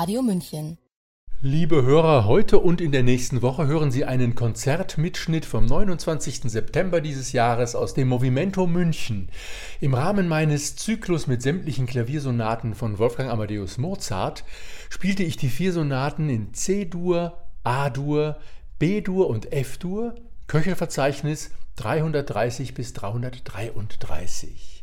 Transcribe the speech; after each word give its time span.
Radio 0.00 0.22
München. 0.22 0.78
Liebe 1.42 1.82
Hörer, 1.82 2.24
heute 2.24 2.58
und 2.58 2.80
in 2.80 2.90
der 2.90 3.02
nächsten 3.02 3.42
Woche 3.42 3.66
hören 3.66 3.90
Sie 3.90 4.06
einen 4.06 4.34
Konzertmitschnitt 4.34 5.44
vom 5.44 5.66
29. 5.66 6.50
September 6.50 7.02
dieses 7.02 7.32
Jahres 7.32 7.74
aus 7.74 7.92
dem 7.92 8.08
Movimento 8.08 8.66
München. 8.66 9.28
Im 9.78 9.92
Rahmen 9.92 10.26
meines 10.26 10.74
Zyklus 10.74 11.26
mit 11.26 11.42
sämtlichen 11.42 11.84
Klaviersonaten 11.84 12.74
von 12.74 12.98
Wolfgang 12.98 13.30
Amadeus 13.30 13.76
Mozart 13.76 14.42
spielte 14.88 15.22
ich 15.22 15.36
die 15.36 15.50
vier 15.50 15.74
Sonaten 15.74 16.30
in 16.30 16.54
C-Dur, 16.54 17.36
A-Dur, 17.62 18.38
B-Dur 18.78 19.28
und 19.28 19.52
F-Dur, 19.52 20.14
Köchelverzeichnis 20.46 21.50
330 21.76 22.72
bis 22.72 22.94
333. 22.94 24.82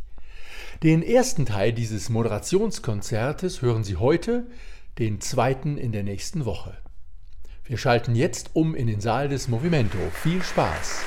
Den 0.83 1.01
ersten 1.01 1.47
Teil 1.47 1.73
dieses 1.73 2.09
Moderationskonzertes 2.09 3.63
hören 3.63 3.83
Sie 3.83 3.95
heute, 3.95 4.45
den 4.99 5.21
zweiten 5.21 5.77
in 5.77 5.91
der 5.91 6.03
nächsten 6.03 6.45
Woche. 6.45 6.75
Wir 7.65 7.77
schalten 7.77 8.15
jetzt 8.15 8.51
um 8.53 8.73
in 8.73 8.87
den 8.87 8.99
Saal 8.99 9.29
des 9.29 9.47
Movimento. 9.47 9.97
Viel 10.23 10.41
Spaß! 10.41 11.03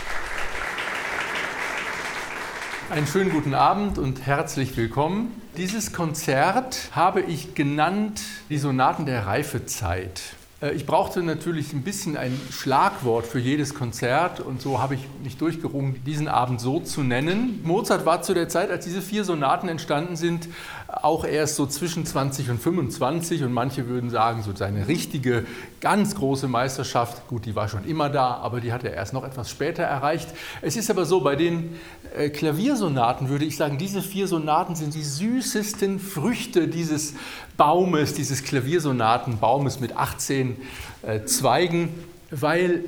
Einen 2.90 3.06
schönen 3.06 3.30
guten 3.30 3.54
Abend 3.54 3.98
und 3.98 4.26
herzlich 4.26 4.76
willkommen. 4.76 5.40
Dieses 5.56 5.92
Konzert 5.92 6.90
habe 6.92 7.20
ich 7.20 7.54
genannt 7.54 8.20
die 8.48 8.58
Sonaten 8.58 9.06
der 9.06 9.26
Reifezeit. 9.26 10.34
Äh, 10.60 10.72
ich 10.72 10.86
brauchte 10.86 11.22
natürlich 11.22 11.72
ein 11.72 11.82
bisschen 11.82 12.16
ein 12.16 12.38
Schlagwort 12.50 13.26
für 13.26 13.38
jedes 13.38 13.74
Konzert 13.74 14.40
und 14.40 14.60
so 14.60 14.80
habe 14.80 14.94
ich 14.94 15.06
mich 15.22 15.36
durchgerungen, 15.36 16.02
diesen 16.04 16.28
Abend 16.28 16.60
so 16.60 16.80
zu 16.80 17.02
nennen. 17.02 17.60
Mozart 17.64 18.06
war 18.06 18.22
zu 18.22 18.34
der 18.34 18.48
Zeit, 18.48 18.70
als 18.70 18.84
diese 18.84 19.02
vier 19.02 19.24
Sonaten 19.24 19.68
entstanden 19.68 20.16
sind, 20.16 20.48
auch 20.92 21.24
erst 21.24 21.56
so 21.56 21.66
zwischen 21.66 22.04
20 22.04 22.50
und 22.50 22.60
25 22.60 23.44
und 23.44 23.52
manche 23.52 23.86
würden 23.86 24.10
sagen, 24.10 24.42
so 24.42 24.54
seine 24.54 24.88
richtige, 24.88 25.46
ganz 25.80 26.14
große 26.14 26.48
Meisterschaft, 26.48 27.28
gut, 27.28 27.46
die 27.46 27.54
war 27.54 27.68
schon 27.68 27.84
immer 27.84 28.10
da, 28.10 28.36
aber 28.36 28.60
die 28.60 28.72
hat 28.72 28.82
er 28.84 28.92
erst 28.92 29.12
noch 29.12 29.24
etwas 29.24 29.50
später 29.50 29.82
erreicht. 29.82 30.28
Es 30.62 30.76
ist 30.76 30.90
aber 30.90 31.04
so, 31.04 31.20
bei 31.20 31.36
den 31.36 31.76
äh, 32.16 32.28
Klaviersonaten 32.30 33.28
würde 33.28 33.44
ich 33.44 33.56
sagen, 33.56 33.78
diese 33.78 34.02
vier 34.02 34.26
Sonaten 34.26 34.74
sind 34.74 34.94
die 34.94 35.04
süßesten 35.04 36.00
Früchte 36.00 36.66
dieses 36.66 37.14
Baumes, 37.56 38.14
dieses 38.14 38.42
Klaviersonatenbaumes 38.42 39.80
mit 39.80 39.96
18 39.96 40.56
äh, 41.02 41.24
Zweigen, 41.24 41.90
weil 42.30 42.84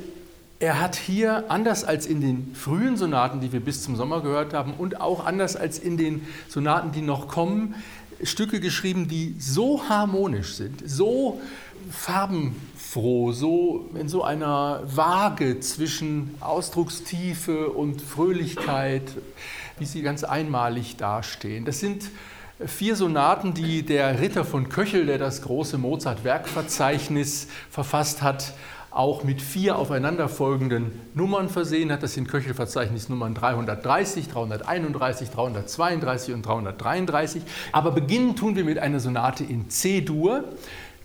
er 0.63 0.79
hat 0.79 0.95
hier, 0.95 1.43
anders 1.49 1.83
als 1.83 2.05
in 2.05 2.21
den 2.21 2.55
frühen 2.55 2.95
Sonaten, 2.95 3.41
die 3.41 3.51
wir 3.51 3.59
bis 3.59 3.83
zum 3.83 3.97
Sommer 3.97 4.21
gehört 4.21 4.53
haben, 4.53 4.73
und 4.77 5.01
auch 5.01 5.25
anders 5.25 5.57
als 5.57 5.77
in 5.77 5.97
den 5.97 6.25
Sonaten, 6.47 6.93
die 6.93 7.01
noch 7.01 7.27
kommen, 7.27 7.75
Stücke 8.25 8.59
geschrieben, 8.59 9.07
die 9.07 9.35
so 9.39 9.87
harmonisch 9.89 10.55
sind, 10.55 10.81
so 10.85 11.41
farbenfroh, 11.91 13.31
so 13.31 13.89
in 13.99 14.07
so 14.07 14.23
einer 14.23 14.81
Waage 14.85 15.59
zwischen 15.59 16.35
Ausdruckstiefe 16.39 17.69
und 17.69 18.01
Fröhlichkeit, 18.01 19.03
wie 19.79 19.85
sie 19.85 20.01
ganz 20.01 20.23
einmalig 20.23 20.97
dastehen. 20.97 21.65
Das 21.65 21.79
sind 21.79 22.09
vier 22.65 22.95
Sonaten, 22.95 23.53
die 23.53 23.83
der 23.83 24.19
Ritter 24.19 24.45
von 24.45 24.69
Köchel, 24.69 25.05
der 25.05 25.17
das 25.17 25.41
große 25.41 25.77
Mozart-Werkverzeichnis 25.77 27.47
verfasst 27.69 28.21
hat, 28.21 28.53
auch 28.93 29.23
mit 29.23 29.41
vier 29.41 29.77
aufeinanderfolgenden 29.77 30.91
Nummern 31.13 31.49
versehen 31.49 31.91
hat. 31.91 32.03
Das 32.03 32.13
sind 32.13 32.27
Köchelverzeichnisnummern 32.27 33.33
330, 33.33 34.27
331, 34.29 35.29
332 35.29 36.33
und 36.33 36.45
333. 36.45 37.41
Aber 37.71 37.91
beginnen 37.91 38.35
tun 38.35 38.55
wir 38.55 38.63
mit 38.63 38.77
einer 38.77 38.99
Sonate 38.99 39.43
in 39.43 39.69
C-Dur. 39.69 40.43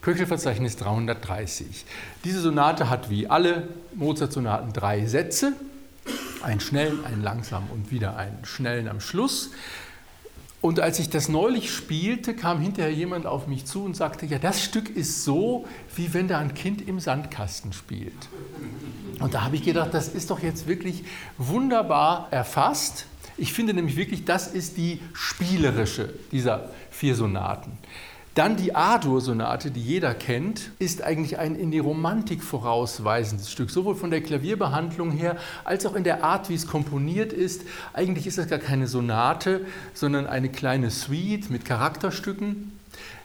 Köchelverzeichnis 0.02 0.76
330. 0.76 1.84
Diese 2.24 2.40
Sonate 2.40 2.88
hat 2.88 3.10
wie 3.10 3.28
alle 3.28 3.68
Mozart-Sonaten 3.94 4.72
drei 4.72 5.06
Sätze, 5.06 5.52
einen 6.42 6.60
schnellen, 6.60 7.04
einen 7.04 7.22
langsamen 7.22 7.68
und 7.70 7.90
wieder 7.90 8.16
einen 8.16 8.44
schnellen 8.44 8.88
am 8.88 9.00
Schluss. 9.00 9.50
Und 10.60 10.80
als 10.80 10.98
ich 10.98 11.08
das 11.08 11.28
neulich 11.28 11.72
spielte, 11.72 12.34
kam 12.34 12.60
hinterher 12.60 12.92
jemand 12.92 13.26
auf 13.26 13.46
mich 13.46 13.64
zu 13.64 13.84
und 13.84 13.96
sagte, 13.96 14.26
ja, 14.26 14.38
das 14.38 14.62
Stück 14.62 14.94
ist 14.94 15.24
so, 15.24 15.66
wie 15.94 16.12
wenn 16.14 16.26
da 16.26 16.38
ein 16.38 16.54
Kind 16.54 16.86
im 16.86 16.98
Sandkasten 16.98 17.72
spielt. 17.72 18.28
Und 19.20 19.34
da 19.34 19.44
habe 19.44 19.54
ich 19.54 19.62
gedacht, 19.62 19.94
das 19.94 20.08
ist 20.08 20.30
doch 20.30 20.40
jetzt 20.42 20.66
wirklich 20.66 21.04
wunderbar 21.36 22.28
erfasst. 22.32 23.06
Ich 23.36 23.52
finde 23.52 23.72
nämlich 23.72 23.96
wirklich, 23.96 24.24
das 24.24 24.48
ist 24.48 24.76
die 24.76 25.00
spielerische 25.12 26.12
dieser 26.32 26.70
vier 26.90 27.14
Sonaten. 27.14 27.78
Dann 28.38 28.54
die 28.54 28.72
A-Dur-Sonate, 28.72 29.72
die 29.72 29.82
jeder 29.82 30.14
kennt, 30.14 30.70
ist 30.78 31.02
eigentlich 31.02 31.40
ein 31.40 31.56
in 31.56 31.72
die 31.72 31.80
Romantik 31.80 32.44
vorausweisendes 32.44 33.50
Stück, 33.50 33.68
sowohl 33.68 33.96
von 33.96 34.12
der 34.12 34.20
Klavierbehandlung 34.20 35.10
her 35.10 35.36
als 35.64 35.84
auch 35.86 35.96
in 35.96 36.04
der 36.04 36.22
Art, 36.22 36.48
wie 36.48 36.54
es 36.54 36.68
komponiert 36.68 37.32
ist. 37.32 37.62
Eigentlich 37.94 38.28
ist 38.28 38.38
das 38.38 38.46
gar 38.46 38.60
keine 38.60 38.86
Sonate, 38.86 39.62
sondern 39.92 40.28
eine 40.28 40.50
kleine 40.50 40.92
Suite 40.92 41.50
mit 41.50 41.64
Charakterstücken. 41.64 42.78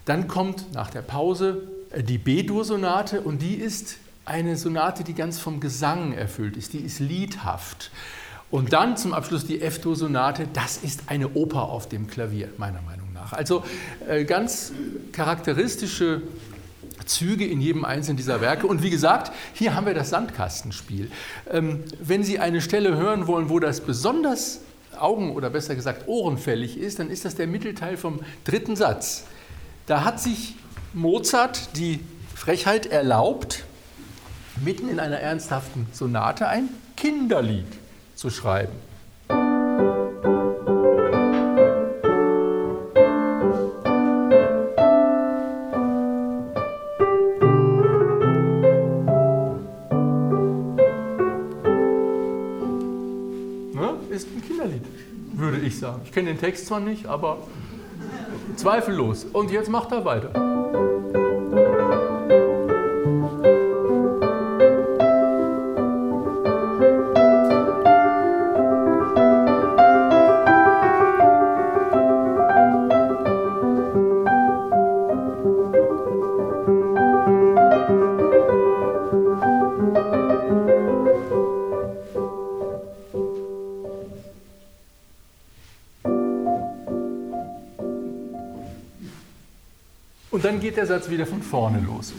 Dann 0.05 0.27
kommt 0.27 0.73
nach 0.73 0.89
der 0.89 1.03
Pause 1.03 1.61
äh, 1.91 2.01
die 2.01 2.17
B-Dur-Sonate 2.17 3.21
und 3.21 3.43
die 3.43 3.53
ist 3.53 3.97
eine 4.25 4.57
Sonate, 4.57 5.03
die 5.03 5.13
ganz 5.13 5.37
vom 5.37 5.59
Gesang 5.59 6.13
erfüllt 6.13 6.57
ist, 6.57 6.73
die 6.73 6.79
ist 6.79 6.99
liedhaft. 6.99 7.91
Und 8.49 8.73
dann 8.73 8.97
zum 8.97 9.13
Abschluss 9.13 9.45
die 9.45 9.61
F-Dur-Sonate, 9.61 10.47
das 10.51 10.77
ist 10.77 11.01
eine 11.05 11.35
Oper 11.35 11.69
auf 11.69 11.87
dem 11.87 12.07
Klavier, 12.07 12.49
meiner 12.57 12.81
Meinung 12.81 12.97
nach 12.97 13.02
nach. 13.23 13.33
Also 13.33 13.63
äh, 14.07 14.25
ganz 14.25 14.71
charakteristische 15.11 16.21
Züge 17.05 17.45
in 17.45 17.59
jedem 17.61 17.85
einzelnen 17.85 18.17
dieser 18.17 18.41
Werke. 18.41 18.67
Und 18.67 18.83
wie 18.83 18.89
gesagt, 18.89 19.31
hier 19.53 19.75
haben 19.75 19.85
wir 19.85 19.93
das 19.93 20.09
Sandkastenspiel. 20.09 21.11
Ähm, 21.51 21.83
wenn 21.99 22.23
Sie 22.23 22.39
eine 22.39 22.61
Stelle 22.61 22.95
hören 22.95 23.27
wollen, 23.27 23.49
wo 23.49 23.59
das 23.59 23.81
besonders 23.81 24.61
augen- 24.97 25.31
oder 25.31 25.49
besser 25.49 25.75
gesagt 25.75 26.07
ohrenfällig 26.07 26.77
ist, 26.77 26.99
dann 26.99 27.09
ist 27.09 27.25
das 27.25 27.35
der 27.35 27.47
Mittelteil 27.47 27.97
vom 27.97 28.19
dritten 28.45 28.75
Satz. 28.75 29.25
Da 29.85 30.03
hat 30.05 30.19
sich 30.19 30.55
Mozart 30.93 31.75
die 31.75 31.99
Frechheit 32.35 32.85
erlaubt, 32.85 33.63
mitten 34.63 34.87
in 34.87 34.99
einer 34.99 35.17
ernsthaften 35.17 35.87
Sonate 35.91 36.47
ein 36.47 36.69
Kinderlied 36.95 37.65
zu 38.15 38.29
schreiben. 38.29 38.73
Text 56.43 56.65
zwar 56.65 56.81
nicht, 56.81 57.05
aber 57.05 57.37
zweifellos. 58.57 59.23
Und 59.23 59.49
jetzt 59.49 59.69
macht 59.69 59.93
er 59.93 60.03
weiter. 60.03 60.33
Geht 90.73 90.77
der 90.79 90.87
Satz 90.87 91.07
wieder 91.11 91.27
von 91.27 91.43
vorne 91.43 91.79
los. 91.79 92.13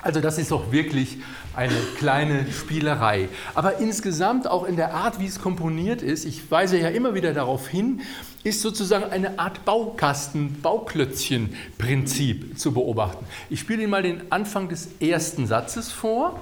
Also 0.00 0.20
das 0.20 0.38
ist 0.38 0.50
doch 0.50 0.72
wirklich 0.72 1.18
eine 1.54 1.76
kleine 1.98 2.50
Spielerei. 2.50 3.28
Aber 3.54 3.80
insgesamt 3.80 4.48
auch 4.48 4.64
in 4.64 4.76
der 4.76 4.94
Art, 4.94 5.20
wie 5.20 5.26
es 5.26 5.42
komponiert 5.42 6.00
ist, 6.00 6.24
ich 6.24 6.50
weise 6.50 6.78
ja 6.78 6.88
immer 6.88 7.14
wieder 7.14 7.34
darauf 7.34 7.68
hin, 7.68 8.00
ist 8.44 8.62
sozusagen 8.62 9.12
eine 9.12 9.38
Art 9.38 9.66
Baukasten, 9.66 10.62
Bauklötzchen-Prinzip 10.62 12.58
zu 12.58 12.72
beobachten. 12.72 13.26
Ich 13.50 13.60
spiele 13.60 13.82
Ihnen 13.82 13.90
mal 13.90 14.02
den 14.02 14.32
Anfang 14.32 14.70
des 14.70 14.88
ersten 14.98 15.46
Satzes 15.46 15.92
vor. 15.92 16.40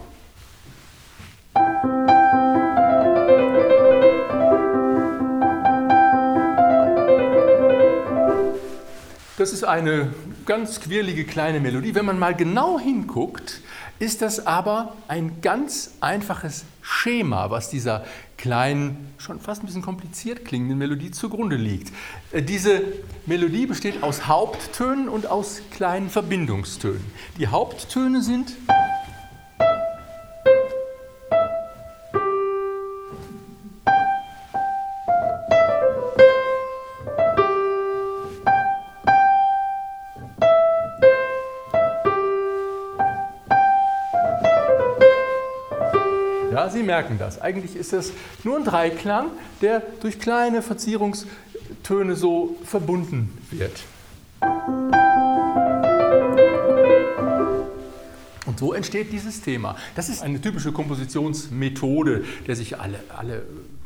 Das 9.36 9.52
ist 9.52 9.64
eine 9.64 10.12
ganz 10.50 10.80
quirlige 10.80 11.22
kleine 11.22 11.60
Melodie. 11.60 11.94
Wenn 11.94 12.06
man 12.06 12.18
mal 12.18 12.34
genau 12.34 12.76
hinguckt, 12.76 13.60
ist 14.00 14.20
das 14.20 14.48
aber 14.48 14.96
ein 15.06 15.40
ganz 15.42 15.92
einfaches 16.00 16.64
Schema, 16.82 17.50
was 17.50 17.70
dieser 17.70 18.04
kleinen, 18.36 19.12
schon 19.18 19.38
fast 19.38 19.62
ein 19.62 19.66
bisschen 19.66 19.82
kompliziert 19.82 20.44
klingenden 20.44 20.76
Melodie 20.76 21.12
zugrunde 21.12 21.54
liegt. 21.54 21.92
Äh, 22.32 22.42
diese 22.42 22.82
Melodie 23.26 23.66
besteht 23.66 24.02
aus 24.02 24.26
Haupttönen 24.26 25.08
und 25.08 25.28
aus 25.28 25.62
kleinen 25.70 26.10
Verbindungstönen. 26.10 27.04
Die 27.38 27.46
Haupttöne 27.46 28.20
sind 28.20 28.52
Sie 46.70 46.82
merken 46.82 47.16
das. 47.18 47.40
Eigentlich 47.40 47.76
ist 47.76 47.92
es 47.92 48.12
nur 48.42 48.56
ein 48.56 48.64
Dreiklang, 48.64 49.26
der 49.62 49.82
durch 50.00 50.18
kleine 50.18 50.62
Verzierungstöne 50.62 52.16
so 52.16 52.56
verbunden 52.64 53.38
wird. 53.50 53.84
Und 58.46 58.58
so 58.58 58.72
entsteht 58.72 59.12
dieses 59.12 59.42
Thema. 59.42 59.76
Das 59.94 60.08
ist 60.08 60.22
eine 60.22 60.40
typische 60.40 60.72
Kompositionsmethode, 60.72 62.24
der 62.48 62.56
sich 62.56 62.80
alle, 62.80 62.98
alle 63.16 63.42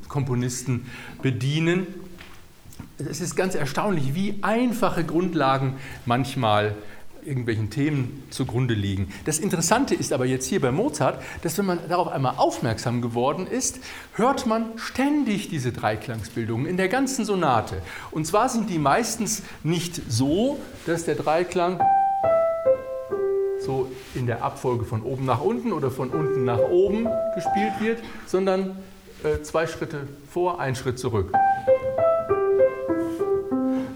Komponisten 0.08 0.86
bedienen. 1.20 1.86
Es 2.98 3.20
ist 3.20 3.36
ganz 3.36 3.54
erstaunlich, 3.54 4.14
wie 4.14 4.38
einfache 4.40 5.04
Grundlagen 5.04 5.74
manchmal 6.06 6.74
irgendwelchen 7.26 7.70
Themen 7.70 8.22
zugrunde 8.30 8.74
liegen. 8.74 9.08
Das 9.24 9.38
Interessante 9.38 9.94
ist 9.94 10.12
aber 10.12 10.26
jetzt 10.26 10.46
hier 10.46 10.60
bei 10.60 10.70
Mozart, 10.70 11.22
dass 11.42 11.58
wenn 11.58 11.66
man 11.66 11.78
darauf 11.88 12.08
einmal 12.08 12.34
aufmerksam 12.36 13.02
geworden 13.02 13.46
ist, 13.46 13.80
hört 14.14 14.46
man 14.46 14.66
ständig 14.76 15.48
diese 15.48 15.72
Dreiklangsbildungen 15.72 16.66
in 16.66 16.76
der 16.76 16.88
ganzen 16.88 17.24
Sonate. 17.24 17.82
Und 18.10 18.26
zwar 18.26 18.48
sind 18.48 18.70
die 18.70 18.78
meistens 18.78 19.42
nicht 19.62 20.00
so, 20.08 20.58
dass 20.86 21.04
der 21.04 21.14
Dreiklang 21.14 21.80
so 23.60 23.90
in 24.14 24.26
der 24.26 24.44
Abfolge 24.44 24.84
von 24.84 25.02
oben 25.02 25.24
nach 25.24 25.40
unten 25.40 25.72
oder 25.72 25.90
von 25.90 26.10
unten 26.10 26.44
nach 26.44 26.58
oben 26.58 27.08
gespielt 27.34 27.80
wird, 27.80 28.02
sondern 28.26 28.76
äh, 29.22 29.42
zwei 29.42 29.66
Schritte 29.66 30.06
vor, 30.30 30.60
ein 30.60 30.76
Schritt 30.76 30.98
zurück. 30.98 31.32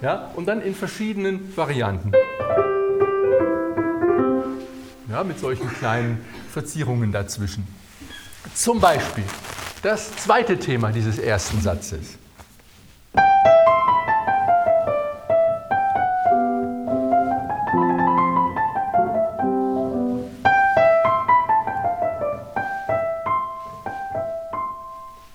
Ja, 0.01 0.31
und 0.37 0.47
dann 0.47 0.63
in 0.63 0.75
verschiedenen 0.75 1.57
Varianten 1.57 2.13
ja, 5.09 5.25
mit 5.25 5.39
solchen 5.39 5.69
kleinen 5.75 6.25
Verzierungen 6.51 7.13
dazwischen. 7.13 7.67
Zum 8.55 8.81
Beispiel 8.81 9.25
das 9.83 10.15
zweite 10.17 10.59
Thema 10.59 10.93
dieses 10.93 11.19
ersten 11.19 11.61
Satzes. 11.61 12.19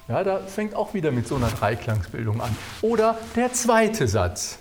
Ja, 0.08 0.24
da 0.24 0.40
fängt 0.40 0.75
auch 0.75 0.94
wieder 0.94 1.12
mit 1.12 1.28
so 1.28 1.36
einer 1.36 1.50
Dreiklangsbildung 1.50 2.42
an. 2.42 2.56
Oder 2.81 3.18
der 3.36 3.52
zweite 3.54 4.08
Satz. 4.08 4.60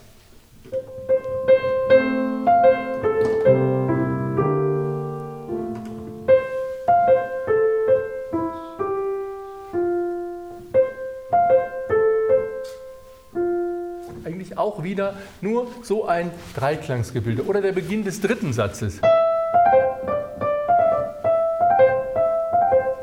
Wieder 14.92 15.14
nur 15.40 15.68
so 15.82 16.06
ein 16.06 16.30
Dreiklangsgebilde. 16.54 17.46
Oder 17.46 17.62
der 17.62 17.72
Beginn 17.72 18.04
des 18.04 18.20
dritten 18.20 18.52
Satzes. 18.52 19.00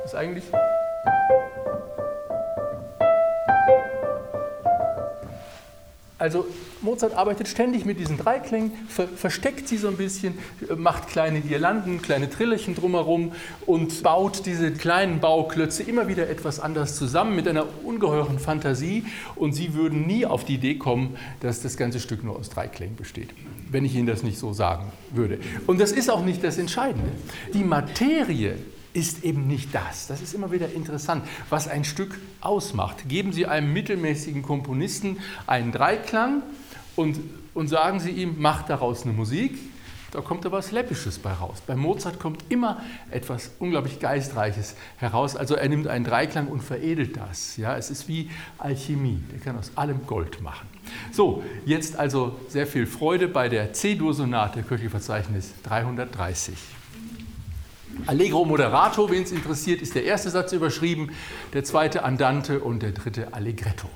Ist 0.06 0.16
eigentlich 0.16 0.46
Also 6.20 6.46
Mozart 6.82 7.14
arbeitet 7.14 7.48
ständig 7.48 7.86
mit 7.86 8.00
diesen 8.00 8.18
Dreiklängen, 8.18 8.72
ver 8.88 9.08
versteckt 9.08 9.68
sie 9.68 9.78
so 9.78 9.88
ein 9.88 9.98
bisschen, 9.98 10.38
macht 10.78 11.10
kleine 11.10 11.42
Girlanden, 11.42 12.02
kleine 12.02 12.30
Trillerchen 12.30 12.76
drumherum 12.76 13.34
und 13.66 14.02
baut 14.04 14.46
diese 14.46 14.72
kleinen 14.72 15.20
Bauklötze 15.20 15.84
immer 15.84 16.08
wieder 16.08 16.30
etwas 16.30 16.60
anders 16.60 16.96
zusammen 16.96 17.36
mit 17.36 17.48
einer 17.48 17.66
ungeheuren 17.84 18.40
Fantasie. 18.40 19.06
Und 19.36 19.54
Sie 19.54 19.74
würden 19.74 20.08
nie 20.08 20.26
auf 20.26 20.46
die 20.46 20.56
Idee 20.56 20.76
kommen, 20.76 21.18
dass 21.42 21.62
das 21.62 21.76
ganze 21.76 22.00
Stück 22.00 22.24
nur 22.24 22.38
aus 22.38 22.50
Dreiklängen 22.50 22.96
besteht, 22.96 23.30
wenn 23.70 23.84
ich 23.84 23.96
Ihnen 23.96 24.08
das 24.08 24.24
nicht 24.24 24.38
so 24.38 24.54
sagen 24.54 24.86
würde. 25.12 25.40
Und 25.68 25.80
das 25.80 25.92
ist 25.92 26.10
auch 26.10 26.24
nicht 26.24 26.44
das 26.44 26.58
Entscheidende. 26.58 27.10
Die 27.54 27.64
Materie 27.64 28.56
ist 28.94 29.24
eben 29.24 29.48
nicht 29.48 29.74
das. 29.74 30.08
Das 30.08 30.22
ist 30.22 30.34
immer 30.34 30.52
wieder 30.52 30.72
interessant, 30.74 31.24
was 31.50 31.68
ein 31.68 31.84
Stück 31.84 32.18
ausmacht. 32.42 33.08
Geben 33.08 33.34
Sie 33.34 33.46
einem 33.46 33.72
mittelmäßigen 33.72 34.42
Komponisten 34.42 35.18
einen 35.46 35.72
Dreiklang 35.72 36.42
und, 36.96 37.20
und 37.54 37.68
sagen 37.68 38.00
Sie 38.00 38.12
ihm, 38.12 38.36
mach 38.38 38.64
daraus 38.64 39.04
eine 39.04 39.14
Musik, 39.14 39.58
da 40.12 40.22
kommt 40.22 40.46
aber 40.46 40.58
was 40.58 40.72
Läppisches 40.72 41.20
bei 41.20 41.32
raus. 41.32 41.62
Bei 41.66 41.76
Mozart 41.76 42.20
kommt 42.20 42.44
immer 42.50 42.82
etwas 43.12 43.52
unglaublich 43.60 44.00
Geistreiches 44.00 44.76
heraus. 44.98 45.36
Also 45.36 45.56
er 45.56 45.70
nimmt 45.70 45.88
einen 45.88 46.04
Dreiklang 46.04 46.48
und 46.48 46.62
veredelt 46.62 47.16
das. 47.16 47.58
Ja, 47.58 47.78
es 47.78 47.92
ist 47.92 48.08
wie 48.08 48.30
Alchemie. 48.58 49.22
Der 49.32 49.40
kann 49.40 49.58
aus 49.58 49.72
allem 49.76 50.08
Gold 50.08 50.42
machen. 50.42 50.68
So, 51.12 51.44
jetzt 51.66 51.96
also 51.96 52.40
sehr 52.48 52.66
viel 52.66 52.88
Freude 52.88 53.28
bei 53.28 53.50
der 53.50 53.74
C-Dur-Sonate, 53.74 54.64
Kirchenverzeichnis 54.64 55.54
330. 55.64 56.56
Allegro 58.08 58.46
moderato, 58.46 59.12
wen 59.12 59.24
es 59.24 59.32
interessiert, 59.32 59.82
ist 59.82 59.94
der 59.94 60.06
erste 60.06 60.30
Satz 60.30 60.54
überschrieben, 60.54 61.12
der 61.54 61.64
zweite 61.64 62.04
Andante 62.04 62.62
und 62.62 62.82
der 62.82 62.92
dritte 62.92 63.34
Allegretto. 63.34 63.90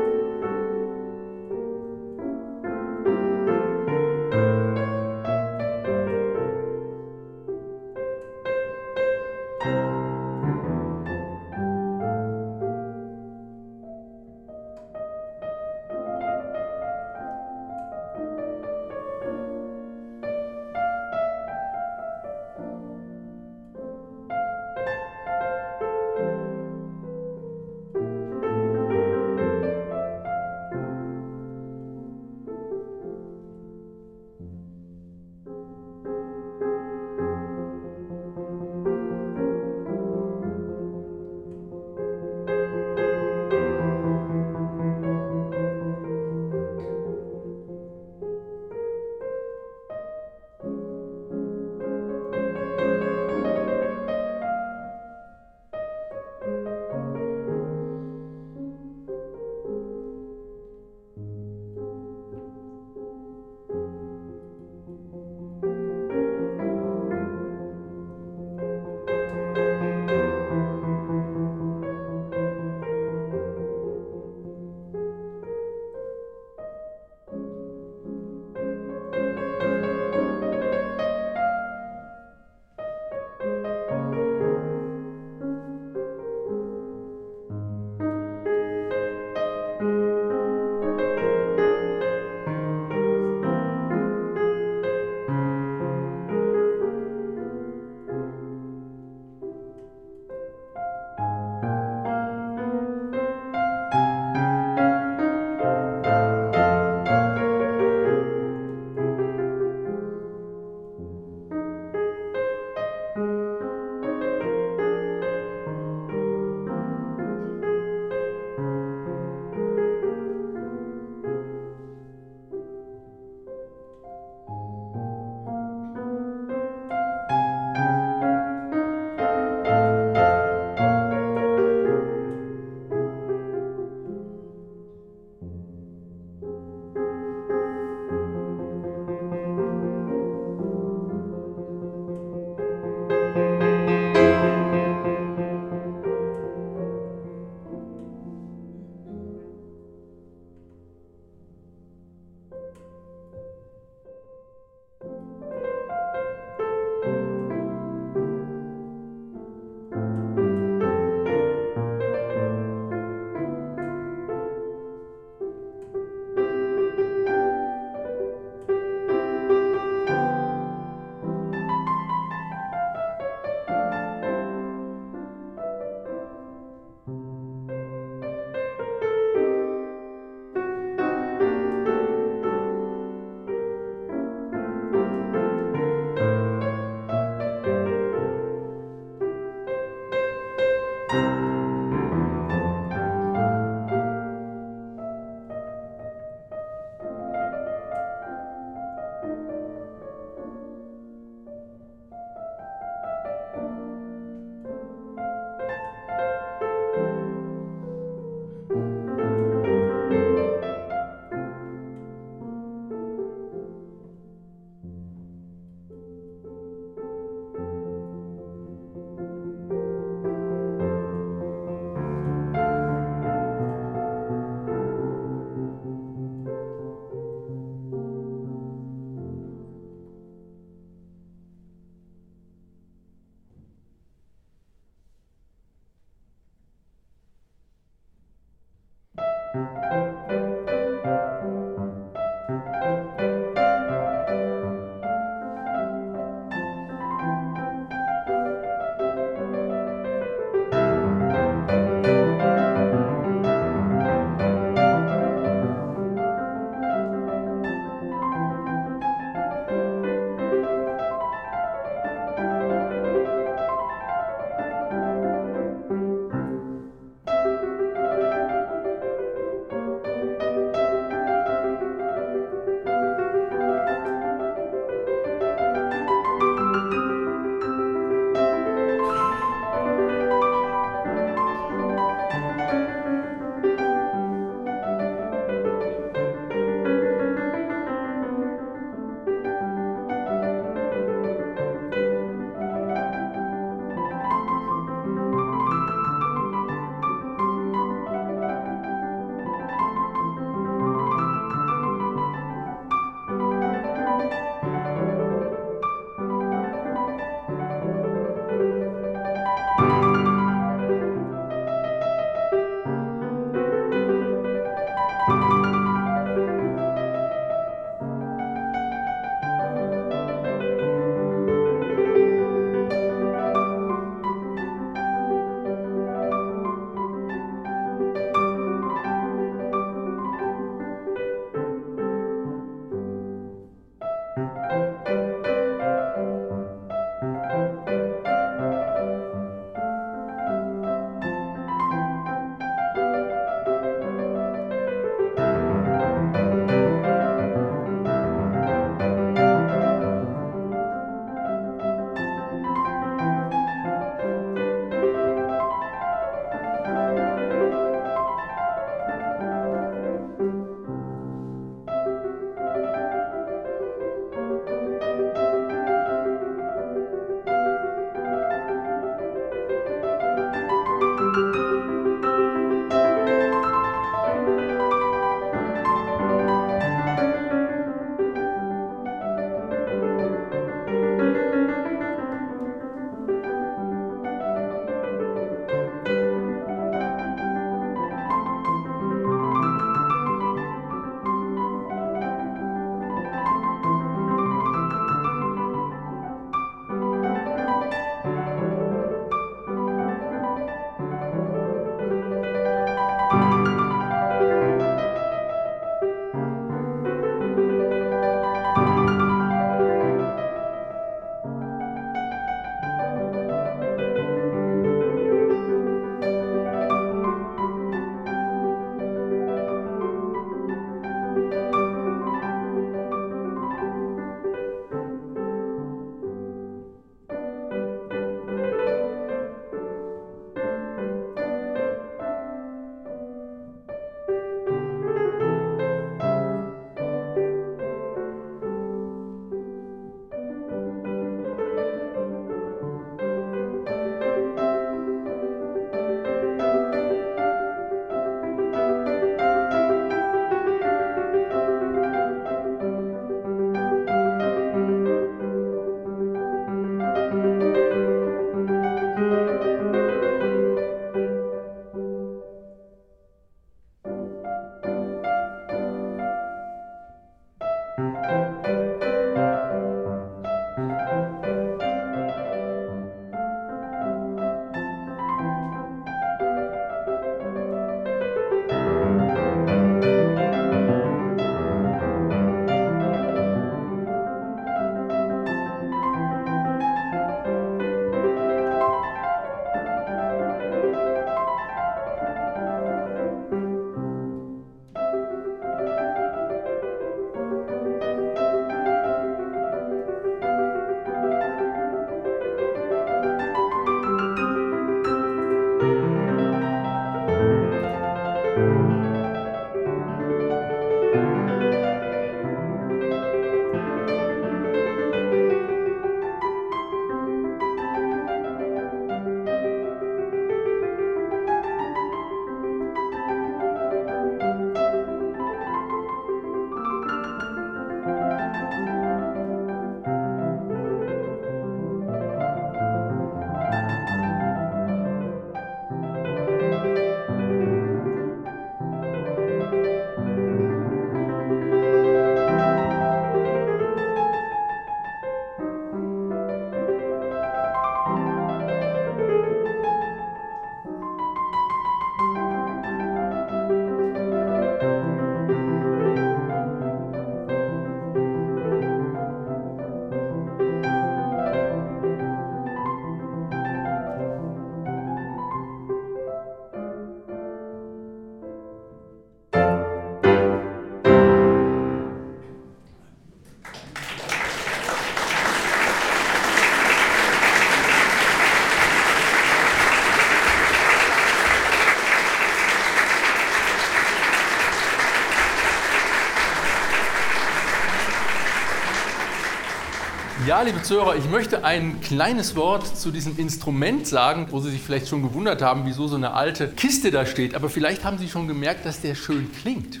Liebe 590.64 590.82
Zuhörer, 590.82 591.16
ich 591.16 591.28
möchte 591.28 591.62
ein 591.62 592.00
kleines 592.00 592.56
Wort 592.56 592.96
zu 592.96 593.10
diesem 593.10 593.36
Instrument 593.38 594.06
sagen, 594.06 594.46
wo 594.50 594.60
Sie 594.60 594.70
sich 594.70 594.80
vielleicht 594.80 595.08
schon 595.08 595.22
gewundert 595.22 595.60
haben, 595.60 595.82
wieso 595.84 596.08
so 596.08 596.16
eine 596.16 596.32
alte 596.32 596.68
Kiste 596.68 597.10
da 597.10 597.26
steht. 597.26 597.54
Aber 597.54 597.68
vielleicht 597.68 598.02
haben 598.02 598.16
Sie 598.16 598.28
schon 598.28 598.48
gemerkt, 598.48 598.86
dass 598.86 599.02
der 599.02 599.14
schön 599.14 599.50
klingt. 599.60 600.00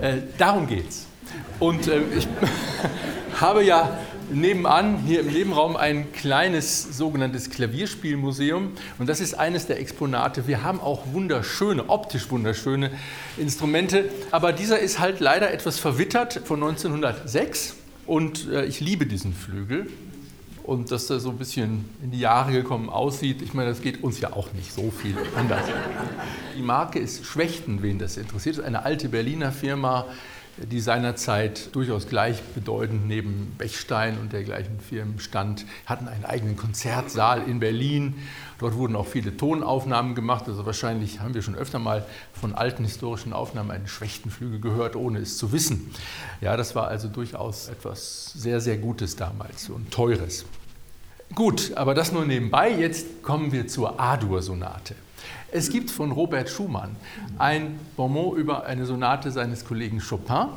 Äh, 0.00 0.16
darum 0.36 0.66
geht's. 0.66 1.06
Und 1.60 1.86
äh, 1.86 2.00
ich 2.16 2.26
habe 3.40 3.62
ja 3.62 3.96
nebenan, 4.32 4.98
hier 5.06 5.20
im 5.20 5.28
Nebenraum, 5.28 5.76
ein 5.76 6.12
kleines 6.12 6.96
sogenanntes 6.98 7.50
Klavierspielmuseum. 7.50 8.72
Und 8.98 9.08
das 9.08 9.20
ist 9.20 9.34
eines 9.34 9.68
der 9.68 9.78
Exponate. 9.78 10.48
Wir 10.48 10.64
haben 10.64 10.80
auch 10.80 11.02
wunderschöne, 11.12 11.88
optisch 11.88 12.28
wunderschöne 12.30 12.90
Instrumente. 13.36 14.08
Aber 14.32 14.52
dieser 14.52 14.80
ist 14.80 14.98
halt 14.98 15.20
leider 15.20 15.52
etwas 15.52 15.78
verwittert 15.78 16.40
von 16.44 16.60
1906. 16.64 17.76
Und 18.06 18.48
äh, 18.50 18.64
ich 18.64 18.80
liebe 18.80 19.06
diesen 19.06 19.32
Flügel. 19.32 19.88
Und 20.62 20.90
dass 20.90 21.10
er 21.10 21.20
so 21.20 21.28
ein 21.28 21.36
bisschen 21.36 21.84
in 22.02 22.10
die 22.10 22.20
Jahre 22.20 22.52
gekommen 22.52 22.88
aussieht, 22.88 23.42
ich 23.42 23.52
meine, 23.52 23.68
das 23.68 23.82
geht 23.82 24.02
uns 24.02 24.18
ja 24.20 24.32
auch 24.32 24.50
nicht 24.54 24.72
so 24.72 24.90
viel 24.90 25.14
anders. 25.36 25.60
Die 26.56 26.62
Marke 26.62 26.98
ist 26.98 27.26
Schwächten, 27.26 27.82
wen 27.82 27.98
das 27.98 28.16
interessiert. 28.16 28.56
Das 28.56 28.62
ist 28.62 28.66
eine 28.66 28.82
alte 28.82 29.10
Berliner 29.10 29.52
Firma, 29.52 30.06
die 30.56 30.80
seinerzeit 30.80 31.74
durchaus 31.74 32.08
gleichbedeutend 32.08 33.06
neben 33.06 33.54
Bechstein 33.58 34.18
und 34.18 34.32
dergleichen 34.32 34.78
Firmen 34.80 35.18
stand, 35.18 35.66
hatten 35.86 36.08
einen 36.08 36.24
eigenen 36.24 36.56
Konzertsaal 36.56 37.42
in 37.48 37.60
Berlin. 37.60 38.14
Dort 38.58 38.74
wurden 38.74 38.94
auch 38.94 39.06
viele 39.06 39.36
Tonaufnahmen 39.36 40.14
gemacht. 40.14 40.44
Also 40.46 40.64
wahrscheinlich 40.64 41.20
haben 41.20 41.34
wir 41.34 41.42
schon 41.42 41.56
öfter 41.56 41.78
mal 41.78 42.06
von 42.32 42.54
alten 42.54 42.84
historischen 42.84 43.32
Aufnahmen 43.32 43.70
einen 43.70 43.88
Schwächtenflügel 43.88 44.60
gehört, 44.60 44.96
ohne 44.96 45.18
es 45.18 45.38
zu 45.38 45.52
wissen. 45.52 45.90
Ja, 46.40 46.56
das 46.56 46.74
war 46.74 46.88
also 46.88 47.08
durchaus 47.08 47.68
etwas 47.68 48.32
sehr, 48.34 48.60
sehr 48.60 48.78
Gutes 48.78 49.16
damals 49.16 49.68
und 49.68 49.90
Teures. 49.90 50.44
Gut, 51.34 51.72
aber 51.74 51.94
das 51.94 52.12
nur 52.12 52.24
nebenbei. 52.24 52.70
Jetzt 52.70 53.22
kommen 53.22 53.50
wir 53.50 53.66
zur 53.66 53.98
A-Dur-Sonate. 53.98 54.94
Es 55.56 55.70
gibt 55.70 55.92
von 55.92 56.10
Robert 56.10 56.50
Schumann 56.50 56.96
ein 57.38 57.78
Bonmot 57.96 58.36
über 58.36 58.66
eine 58.66 58.86
Sonate 58.86 59.30
seines 59.30 59.64
Kollegen 59.64 60.00
Chopin 60.00 60.48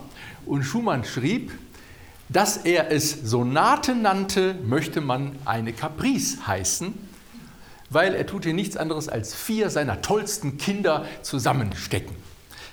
und 0.48 0.64
Schumann 0.64 1.04
schrieb, 1.04 1.52
dass 2.30 2.58
er 2.58 2.90
es 2.90 3.12
Sonate 3.12 3.94
nannte, 3.94 4.56
möchte 4.66 5.00
man 5.00 5.36
eine 5.46 5.72
Caprice 5.72 6.48
heißen, 6.48 6.96
weil 7.92 8.16
er 8.16 8.26
tut 8.26 8.46
hier 8.46 8.56
nichts 8.56 8.76
anderes 8.76 9.08
als 9.08 9.36
vier 9.36 9.70
seiner 9.70 10.02
tollsten 10.02 10.58
Kinder 10.58 11.06
zusammenstecken. 11.22 12.16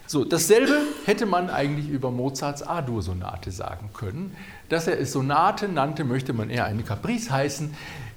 So, 0.07 0.25
dasselbe 0.25 0.81
hätte 1.05 1.27
man 1.27 1.51
eigentlich 1.51 1.91
über 1.91 2.11
Mozarts 2.11 2.63
A-Dur-Sonate 2.63 3.51
sagen 3.51 3.91
können. 3.93 4.35
Dass 4.71 4.87
er 4.87 4.99
es 4.99 5.13
Sonate 5.13 5.69
nannte, 5.69 6.05
möchte 6.05 6.33
man 6.33 6.49
eher 6.49 6.65
eine 6.65 6.85
Caprice 6.85 7.31
heißen, 7.31 7.75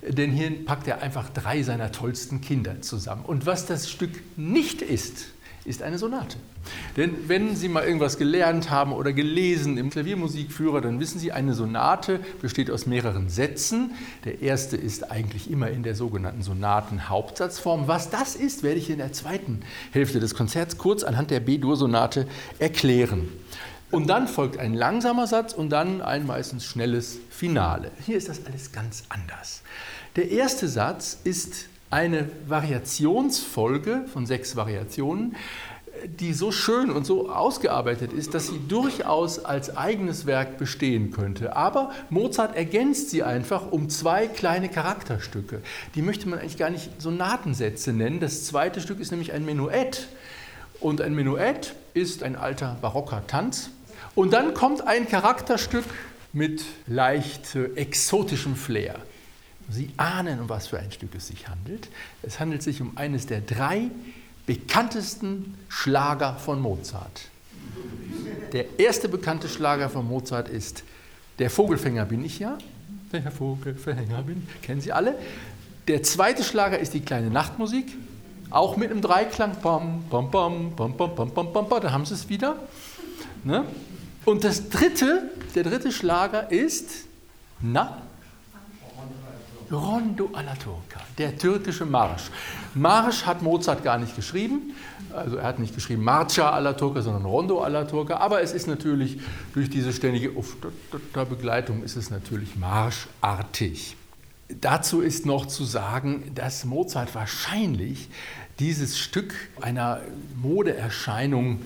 denn 0.09 0.31
hier 0.31 0.65
packt 0.65 0.87
er 0.87 1.01
einfach 1.01 1.29
drei 1.29 1.63
seiner 1.63 1.91
tollsten 1.91 2.41
Kinder 2.41 2.81
zusammen. 2.81 3.25
Und 3.25 3.45
was 3.45 3.65
das 3.65 3.89
Stück 3.89 4.11
nicht 4.35 4.81
ist, 4.81 5.27
ist 5.67 5.83
eine 5.83 5.97
Sonate. 5.97 6.37
Denn 6.95 7.27
wenn 7.27 7.55
Sie 7.55 7.67
mal 7.67 7.83
irgendwas 7.83 8.17
gelernt 8.17 8.69
haben 8.69 8.93
oder 8.93 9.11
gelesen 9.11 9.77
im 9.77 9.89
Klaviermusikführer, 9.89 10.81
dann 10.81 10.99
wissen 10.99 11.19
Sie, 11.19 11.31
eine 11.31 11.53
Sonate 11.53 12.19
besteht 12.41 12.71
aus 12.71 12.85
mehreren 12.85 13.29
Sätzen. 13.29 13.91
Der 14.23 14.41
erste 14.41 14.77
ist 14.77 15.11
eigentlich 15.11 15.51
immer 15.51 15.69
in 15.69 15.83
der 15.83 15.95
sogenannten 15.95 16.41
Sonatenhauptsatzform. 16.41 17.87
Was 17.87 18.09
das 18.09 18.35
ist, 18.35 18.63
werde 18.63 18.79
ich 18.79 18.89
in 18.89 18.97
der 18.97 19.11
zweiten 19.11 19.61
Hälfte 19.91 20.19
des 20.19 20.35
Konzerts 20.35 20.77
kurz 20.77 21.03
anhand 21.03 21.31
der 21.31 21.41
B-Dur-Sonate 21.41 22.27
erklären. 22.59 23.29
Und 23.89 24.07
dann 24.07 24.27
folgt 24.27 24.57
ein 24.57 24.73
langsamer 24.73 25.27
Satz 25.27 25.53
und 25.53 25.69
dann 25.69 26.01
ein 26.01 26.25
meistens 26.25 26.65
schnelles 26.65 27.19
Finale. 27.29 27.91
Hier 28.05 28.17
ist 28.17 28.27
das 28.27 28.45
alles 28.45 28.73
ganz 28.73 29.03
anders. 29.07 29.61
Der 30.17 30.31
erste 30.31 30.67
Satz 30.67 31.19
ist 31.23 31.67
eine 31.91 32.27
Variationsfolge 32.47 34.05
von 34.11 34.25
sechs 34.25 34.55
Variationen, 34.55 35.35
die 36.19 36.33
so 36.33 36.51
schön 36.51 36.89
und 36.89 37.05
so 37.05 37.29
ausgearbeitet 37.29 38.13
ist, 38.13 38.33
dass 38.33 38.47
sie 38.47 38.59
durchaus 38.67 39.45
als 39.45 39.77
eigenes 39.77 40.25
Werk 40.25 40.57
bestehen 40.57 41.11
könnte. 41.11 41.55
Aber 41.55 41.91
Mozart 42.09 42.55
ergänzt 42.55 43.11
sie 43.11 43.21
einfach 43.21 43.71
um 43.71 43.89
zwei 43.89 44.27
kleine 44.27 44.69
Charakterstücke. 44.69 45.61
Die 45.93 46.01
möchte 46.01 46.27
man 46.27 46.39
eigentlich 46.39 46.57
gar 46.57 46.71
nicht 46.71 46.99
Sonatensätze 46.99 47.93
nennen. 47.93 48.19
Das 48.19 48.43
zweite 48.43 48.81
Stück 48.81 48.99
ist 48.99 49.11
nämlich 49.11 49.33
ein 49.33 49.45
Menuett. 49.45 50.07
Und 50.79 50.99
ein 50.99 51.13
Menuett 51.13 51.75
ist 51.93 52.23
ein 52.23 52.35
alter 52.35 52.77
barocker 52.81 53.23
Tanz, 53.27 53.69
und 54.15 54.33
dann 54.33 54.55
kommt 54.55 54.81
ein 54.87 55.07
Charakterstück 55.07 55.85
mit 56.33 56.65
leicht 56.87 57.55
exotischem 57.75 58.55
Flair. 58.55 58.95
Sie 59.69 59.89
ahnen, 59.97 60.39
um 60.39 60.49
was 60.49 60.67
für 60.67 60.79
ein 60.79 60.91
Stück 60.91 61.13
es 61.15 61.27
sich 61.27 61.47
handelt. 61.47 61.89
Es 62.23 62.39
handelt 62.39 62.63
sich 62.63 62.81
um 62.81 62.97
eines 62.97 63.25
der 63.25 63.41
drei 63.41 63.89
bekanntesten 64.45 65.55
Schlager 65.67 66.35
von 66.35 66.61
Mozart. 66.61 67.29
Der 68.53 68.79
erste 68.79 69.09
bekannte 69.09 69.49
Schlager 69.49 69.89
von 69.89 70.07
Mozart 70.07 70.47
ist 70.47 70.83
Der 71.39 71.49
Vogelfänger 71.49 72.05
bin 72.05 72.23
ich 72.23 72.39
ja. 72.39 72.57
Der 73.11 73.29
Vogelfänger 73.31 74.23
bin, 74.23 74.47
kennen 74.61 74.81
Sie 74.81 74.91
alle. 74.91 75.15
Der 75.87 76.03
zweite 76.03 76.43
Schlager 76.43 76.79
ist 76.79 76.93
die 76.93 77.01
kleine 77.01 77.29
Nachtmusik, 77.29 77.95
auch 78.49 78.77
mit 78.77 78.89
einem 78.91 79.01
Dreiklang. 79.01 79.57
Bam, 79.61 80.03
bam, 80.09 80.31
bam, 80.31 80.75
bam, 80.75 80.97
bam, 80.97 81.15
bam, 81.15 81.33
bam, 81.33 81.53
bam, 81.53 81.81
da 81.81 81.91
haben 81.91 82.05
Sie 82.05 82.13
es 82.13 82.29
wieder. 82.29 82.57
Ne? 83.43 83.65
Und 84.25 84.43
das 84.43 84.69
dritte, 84.69 85.29
der 85.55 85.63
dritte 85.63 85.91
Schlager 85.91 86.51
ist, 86.51 87.05
na? 87.61 88.01
Rondo 89.71 90.29
alla 90.33 90.55
Turca, 90.55 91.01
der 91.17 91.37
türkische 91.37 91.85
Marsch. 91.85 92.29
Marsch 92.73 93.25
hat 93.25 93.41
Mozart 93.41 93.83
gar 93.83 93.97
nicht 93.97 94.15
geschrieben, 94.15 94.73
also 95.13 95.37
er 95.37 95.45
hat 95.45 95.59
nicht 95.59 95.75
geschrieben 95.75 96.03
Marcia 96.03 96.49
alla 96.49 96.73
Turca, 96.73 97.01
sondern 97.01 97.25
Rondo 97.25 97.61
alla 97.61 97.85
Turca, 97.85 98.17
aber 98.17 98.41
es 98.41 98.53
ist 98.53 98.67
natürlich 98.67 99.19
durch 99.53 99.69
diese 99.69 99.91
ständige 99.93 100.31
Begleitung 101.29 101.83
ist 101.83 101.95
es 101.95 102.09
natürlich 102.09 102.55
marschartig. 102.55 103.95
Dazu 104.49 105.01
ist 105.01 105.25
noch 105.25 105.45
zu 105.45 105.65
sagen, 105.65 106.31
dass 106.33 106.63
Mozart 106.63 107.13
wahrscheinlich 107.15 108.09
dieses 108.59 108.97
Stück 108.97 109.33
einer 109.61 110.01
Modeerscheinung 110.41 111.61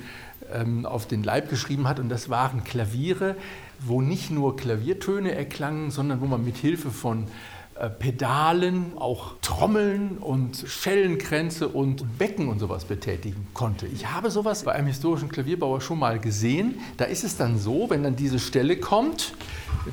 ähm, 0.51 0.85
auf 0.85 1.07
den 1.07 1.23
Leib 1.23 1.49
geschrieben 1.49 1.87
hat. 1.87 1.99
Und 1.99 2.09
das 2.09 2.29
waren 2.29 2.63
Klaviere, 2.63 3.35
wo 3.79 4.01
nicht 4.01 4.31
nur 4.31 4.55
Klaviertöne 4.57 5.33
erklangen, 5.33 5.91
sondern 5.91 6.21
wo 6.21 6.25
man 6.25 6.43
mit 6.43 6.57
Hilfe 6.57 6.89
von 6.89 7.27
Pedalen, 7.99 8.93
auch 8.97 9.35
Trommeln 9.41 10.17
und 10.19 10.63
Schellenkränze 10.67 11.67
und 11.67 12.17
Becken 12.17 12.47
und 12.47 12.59
sowas 12.59 12.85
betätigen 12.85 13.47
konnte. 13.53 13.87
Ich 13.87 14.11
habe 14.11 14.29
sowas 14.29 14.63
bei 14.63 14.73
einem 14.73 14.87
historischen 14.87 15.29
Klavierbauer 15.29 15.81
schon 15.81 15.99
mal 15.99 16.19
gesehen. 16.19 16.79
Da 16.97 17.05
ist 17.05 17.23
es 17.23 17.37
dann 17.37 17.57
so, 17.57 17.89
wenn 17.89 18.03
dann 18.03 18.15
diese 18.15 18.39
Stelle 18.39 18.77
kommt, 18.77 19.33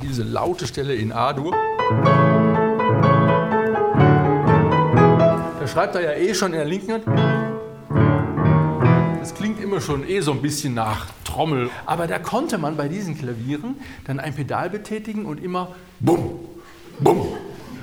diese 0.02 0.22
laute 0.22 0.66
Stelle 0.66 0.94
in 0.94 1.12
A-Dur, 1.12 1.54
da 5.58 5.66
schreibt 5.66 5.94
er 5.94 6.02
ja 6.02 6.12
eh 6.12 6.34
schon 6.34 6.52
in 6.52 6.58
der 6.58 6.66
linken 6.66 6.92
Hand 6.92 7.04
klingt 9.38 9.62
immer 9.62 9.80
schon 9.80 10.06
eh 10.08 10.20
so 10.20 10.32
ein 10.32 10.42
bisschen 10.42 10.74
nach 10.74 11.06
Trommel. 11.24 11.70
Aber 11.86 12.08
da 12.08 12.18
konnte 12.18 12.58
man 12.58 12.76
bei 12.76 12.88
diesen 12.88 13.16
Klavieren 13.16 13.76
dann 14.04 14.18
ein 14.18 14.34
Pedal 14.34 14.68
betätigen 14.68 15.26
und 15.26 15.42
immer 15.42 15.76
bum, 16.00 16.40
bum, 16.98 17.28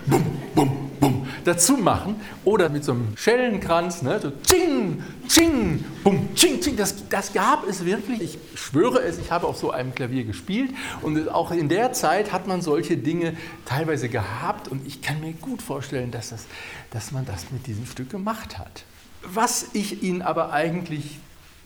bum, 0.05 0.23
bum, 0.53 0.89
bum 0.99 1.27
dazu 1.45 1.77
machen. 1.77 2.15
Oder 2.43 2.69
mit 2.69 2.83
so 2.83 2.91
einem 2.91 3.15
Schellenkranz, 3.15 4.01
ne, 4.01 4.19
so 4.19 4.31
ching, 4.45 5.03
ching, 5.27 5.83
bum, 6.03 6.33
ching, 6.35 6.59
ching. 6.59 6.75
Das, 6.75 7.07
das 7.09 7.33
gab 7.33 7.67
es 7.67 7.85
wirklich. 7.85 8.21
Ich 8.21 8.39
schwöre 8.59 9.01
es, 9.01 9.17
ich 9.17 9.31
habe 9.31 9.47
auf 9.47 9.57
so 9.57 9.71
einem 9.71 9.95
Klavier 9.95 10.23
gespielt. 10.23 10.71
Und 11.01 11.29
auch 11.29 11.51
in 11.51 11.69
der 11.69 11.93
Zeit 11.93 12.31
hat 12.31 12.47
man 12.47 12.61
solche 12.61 12.97
Dinge 12.97 13.35
teilweise 13.65 14.09
gehabt. 14.09 14.67
Und 14.67 14.85
ich 14.85 15.01
kann 15.01 15.21
mir 15.21 15.33
gut 15.33 15.61
vorstellen, 15.61 16.11
dass, 16.11 16.29
das, 16.29 16.45
dass 16.91 17.11
man 17.11 17.25
das 17.25 17.51
mit 17.51 17.67
diesem 17.67 17.85
Stück 17.85 18.09
gemacht 18.09 18.57
hat. 18.57 18.83
Was 19.23 19.67
ich 19.73 20.03
Ihnen 20.03 20.21
aber 20.21 20.51
eigentlich 20.53 21.19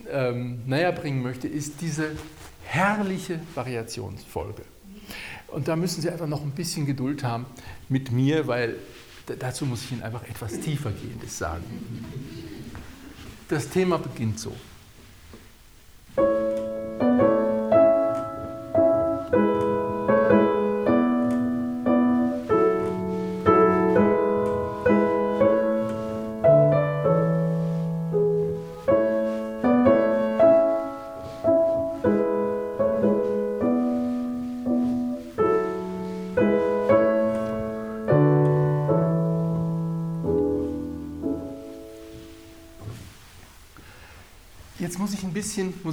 ähm, 0.09 0.61
näher 0.65 0.91
bringen 0.91 1.21
möchte, 1.21 1.47
ist 1.47 1.81
diese 1.81 2.11
herrliche 2.63 3.39
Variationsfolge. 3.55 4.63
Und 5.51 5.67
da 5.67 5.75
müssen 5.75 6.01
Sie 6.01 6.09
einfach 6.09 6.27
noch 6.27 6.41
ein 6.41 6.51
bisschen 6.51 6.85
Geduld 6.85 7.23
haben 7.23 7.45
mit 7.87 8.11
mir, 8.11 8.47
weil 8.47 8.75
dazu 9.39 9.65
muss 9.65 9.83
ich 9.83 9.91
Ihnen 9.91 10.03
einfach 10.03 10.23
etwas 10.23 10.59
tiefergehendes 10.59 11.37
sagen. 11.37 11.63
Das 13.47 13.69
Thema 13.69 13.97
beginnt 13.97 14.39
so. 14.39 14.53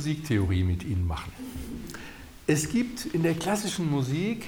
Musiktheorie 0.07 0.63
mit 0.63 0.85
Ihnen 0.85 1.05
machen. 1.05 1.33
Es 2.47 2.69
gibt 2.69 3.07
in 3.07 3.25
der 3.25 3.35
klassischen 3.35 3.91
Musik 3.91 4.47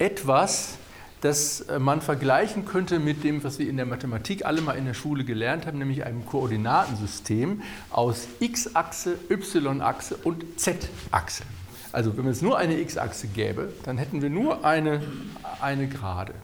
etwas, 0.00 0.78
das 1.20 1.60
äh, 1.60 1.78
man 1.78 2.00
vergleichen 2.00 2.64
könnte 2.64 2.98
mit 2.98 3.22
dem, 3.22 3.44
was 3.44 3.60
wir 3.60 3.68
in 3.68 3.76
der 3.76 3.86
Mathematik 3.86 4.44
alle 4.44 4.60
mal 4.60 4.72
in 4.72 4.84
der 4.84 4.94
Schule 4.94 5.22
gelernt 5.22 5.64
haben, 5.64 5.78
nämlich 5.78 6.04
einem 6.04 6.26
Koordinatensystem 6.26 7.62
aus 7.90 8.26
x-Achse, 8.40 9.16
y-Achse 9.30 10.16
und 10.24 10.44
z-Achse. 10.56 11.44
Also 11.92 12.16
wenn 12.16 12.26
es 12.26 12.42
nur 12.42 12.58
eine 12.58 12.80
x-Achse 12.80 13.28
gäbe, 13.28 13.72
dann 13.84 13.96
hätten 13.96 14.22
wir 14.22 14.30
nur 14.30 14.64
eine, 14.64 15.00
eine 15.60 15.86
Gerade. 15.86 16.34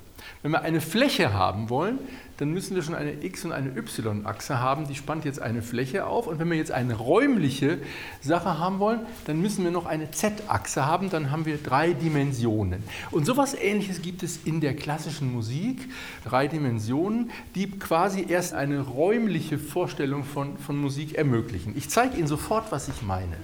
Wenn 0.43 0.53
wir 0.53 0.63
eine 0.63 0.81
Fläche 0.81 1.33
haben 1.33 1.71
wollen, 1.71 1.99
dann 2.37 2.51
müssen 2.51 2.75
wir 2.75 2.83
schon 2.83 2.95
eine 2.95 3.23
x- 3.25 3.45
und 3.45 3.53
eine 3.53 3.71
y-Achse 3.71 4.59
haben. 4.59 4.89
Die 4.89 4.95
spannt 4.95 5.25
jetzt 5.25 5.41
eine 5.41 5.63
Fläche 5.63 6.07
auf. 6.07 6.27
Und 6.27 6.39
wenn 6.39 6.51
wir 6.51 6.57
jetzt 6.57 6.73
eine 6.73 6.95
räumliche 6.95 7.79
Sache 8.21 8.59
haben 8.59 8.79
wollen, 8.81 9.01
dann 9.27 9.41
müssen 9.41 9.63
wir 9.65 9.71
noch 9.71 9.87
eine 9.87 10.11
z-Achse 10.11 10.85
haben. 10.85 11.11
Dann 11.11 11.31
haben 11.31 11.47
wir 11.47 11.59
drei 11.59 11.93
Dimensionen. 11.93 12.83
Und 13.11 13.25
sowas 13.25 13.55
Ähnliches 13.55 14.03
gibt 14.03 14.23
es 14.23 14.41
in 14.45 14.61
der 14.61 14.75
klassischen 14.75 15.33
Musik. 15.33 15.89
Drei 16.25 16.49
Dimensionen, 16.49 17.31
die 17.55 17.71
quasi 17.71 18.27
erst 18.29 18.53
eine 18.53 18.81
räumliche 18.81 19.59
Vorstellung 19.59 20.25
von, 20.25 20.59
von 20.59 20.77
Musik 20.77 21.15
ermöglichen. 21.15 21.75
Ich 21.77 21.89
zeige 21.89 22.17
Ihnen 22.17 22.27
sofort, 22.27 22.73
was 22.73 22.89
ich 22.89 23.03
meine. 23.03 23.37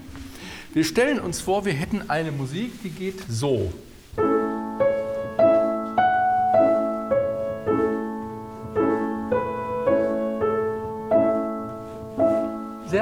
Wir 0.73 0.83
stellen 0.83 1.19
uns 1.19 1.41
vor, 1.41 1.65
wir 1.65 1.73
hätten 1.73 2.09
eine 2.09 2.31
Musik, 2.31 2.71
die 2.83 2.89
geht 2.89 3.21
so. 3.29 3.73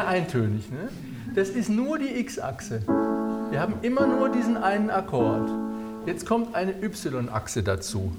Eintönig. 0.10 0.70
Ne? 0.72 0.90
Das 1.36 1.50
ist 1.50 1.70
nur 1.70 2.00
die 2.00 2.20
x-Achse. 2.20 2.82
Wir 3.52 3.62
haben 3.62 3.76
immer 3.84 4.08
nur 4.08 4.30
diesen 4.30 4.58
einen 4.58 4.90
Akkord. 4.90 5.50
Jetzt 6.06 6.26
kommt 6.26 6.56
eine 6.56 6.74
y-Achse 6.82 7.62
dazu. 7.64 8.12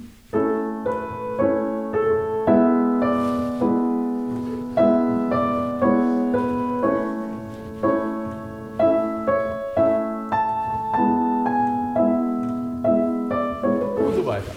Und 13.97 14.15
so 14.15 14.27
weiter. 14.27 14.53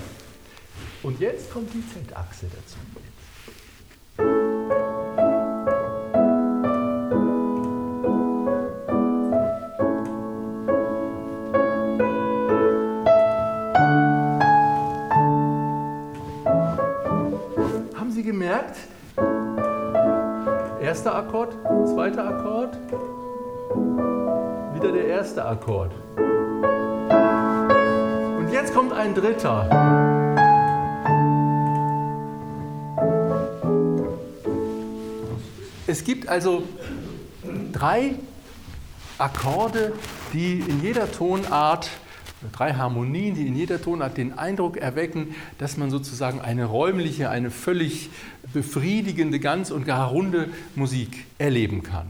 Und 1.01 1.19
jetzt 1.19 1.51
kommt 1.51 1.73
die 1.73 1.81
z-Achse 1.81 2.45
dazu. 2.55 2.77
Zweiter 22.03 22.27
Akkord, 22.27 22.77
wieder 24.73 24.91
der 24.91 25.07
erste 25.07 25.45
Akkord. 25.45 25.89
Und 28.37 28.51
jetzt 28.51 28.73
kommt 28.73 28.91
ein 28.91 29.15
dritter. 29.15 29.69
Es 35.87 36.03
gibt 36.03 36.27
also 36.27 36.63
drei 37.71 38.15
Akkorde, 39.17 39.93
die 40.33 40.59
in 40.59 40.83
jeder 40.83 41.09
Tonart, 41.09 41.89
drei 42.51 42.73
Harmonien, 42.73 43.35
die 43.35 43.47
in 43.47 43.55
jeder 43.55 43.81
Tonart 43.81 44.17
den 44.17 44.37
Eindruck 44.37 44.77
erwecken, 44.77 45.35
dass 45.57 45.77
man 45.77 45.89
sozusagen 45.89 46.41
eine 46.41 46.65
räumliche, 46.65 47.29
eine 47.29 47.51
völlig 47.51 48.09
befriedigende, 48.53 49.39
ganz 49.39 49.71
und 49.71 49.85
gar 49.85 50.09
runde 50.09 50.49
Musik 50.75 51.25
erleben 51.37 51.83
kann. 51.83 52.07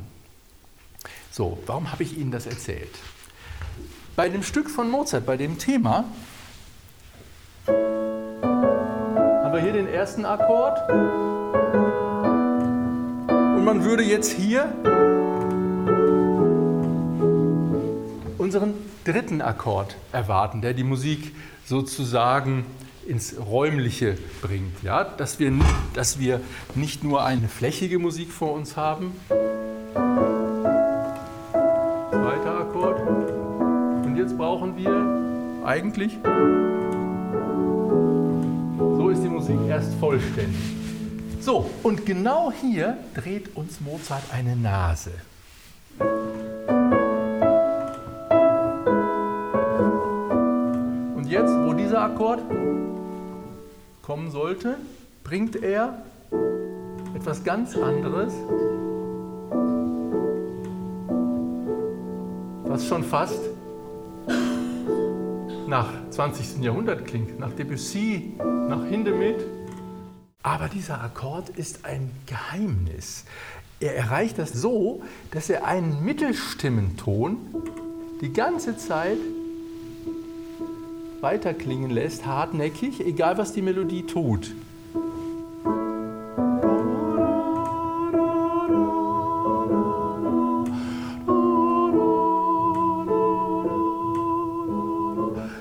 So, 1.32 1.58
warum 1.66 1.92
habe 1.92 2.04
ich 2.04 2.18
Ihnen 2.18 2.32
das 2.32 2.46
erzählt? 2.46 2.92
Bei 4.16 4.30
dem 4.30 4.44
Stück 4.44 4.70
von 4.70 4.92
Mozart, 4.92 5.26
bei 5.26 5.38
dem 5.38 5.58
Thema, 5.58 6.06
haben 7.68 9.54
wir 9.54 9.62
hier 9.62 9.74
den 9.74 9.88
ersten 9.88 10.26
Akkord. 10.26 10.78
Und 13.30 13.64
man 13.64 13.84
würde 13.84 14.04
jetzt 14.04 14.32
hier 14.32 14.72
unseren 18.38 18.76
dritten 19.04 19.42
Akkord 19.42 19.96
erwarten, 20.12 20.62
der 20.62 20.74
die 20.74 20.84
Musik 20.84 21.36
sozusagen 21.66 22.66
ins 23.08 23.36
Räumliche 23.38 24.18
bringt. 24.42 24.82
Ja? 24.84 25.04
Dass, 25.04 25.40
wir, 25.40 25.54
dass 25.94 26.20
wir 26.20 26.42
nicht 26.76 27.04
nur 27.04 27.24
eine 27.24 27.48
flächige 27.48 28.00
Musik 28.00 28.32
vor 28.32 28.54
uns 28.54 28.78
haben. 28.78 29.12
Zweiter 32.12 32.60
Akkord. 32.62 33.02
Und 34.06 34.16
jetzt 34.18 34.38
brauchen 34.38 34.78
wir 34.78 35.66
eigentlich, 35.66 36.18
so 38.98 39.10
ist 39.10 39.24
die 39.24 39.30
Musik 39.30 39.58
erst 39.68 39.94
vollständig. 39.96 40.62
So, 41.42 41.70
und 41.84 42.06
genau 42.06 42.54
hier 42.62 42.98
dreht 43.16 43.56
uns 43.56 43.82
Mozart 43.82 44.24
eine 44.32 44.56
Nase. 44.56 45.12
Dieser 51.94 52.06
Akkord 52.06 52.42
kommen 54.02 54.32
sollte, 54.32 54.78
bringt 55.24 55.56
er 55.56 56.04
etwas 57.14 57.44
ganz 57.44 57.78
anderes, 57.78 58.34
was 62.64 62.88
schon 62.88 63.04
fast 63.04 63.40
nach 65.68 65.88
20. 66.10 66.64
Jahrhundert 66.64 67.06
klingt, 67.06 67.40
nach 67.40 67.52
Debussy, 67.52 68.38
nach 68.40 68.84
Hindemith. 68.86 69.44
Aber 70.42 70.70
dieser 70.70 71.00
Akkord 71.00 71.50
ist 71.50 71.86
ein 71.86 72.10
Geheimnis. 72.26 73.26
Er 73.80 73.96
erreicht 73.96 74.40
das 74.40 74.52
so, 74.52 75.04
dass 75.30 75.48
er 75.48 75.68
einen 75.68 76.04
Mittelstimmenton 76.04 77.38
die 78.20 78.34
ganze 78.34 78.78
Zeit 78.78 79.20
weiterklingen 81.24 81.90
lässt, 81.90 82.26
hartnäckig, 82.26 83.00
egal 83.00 83.38
was 83.38 83.54
die 83.54 83.62
Melodie 83.62 84.04
tut. 84.04 84.52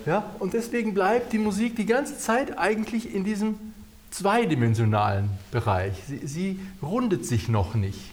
Ja, 0.04 0.24
und 0.40 0.52
deswegen 0.52 0.94
bleibt 0.94 1.32
die 1.32 1.38
Musik 1.38 1.76
die 1.76 1.86
ganze 1.86 2.18
Zeit 2.18 2.58
eigentlich 2.58 3.14
in 3.14 3.24
diesem 3.24 3.54
zweidimensionalen 4.10 5.30
Bereich. 5.52 5.94
Sie, 6.06 6.26
sie 6.26 6.60
rundet 6.82 7.24
sich 7.24 7.48
noch 7.48 7.74
nicht. 7.74 8.10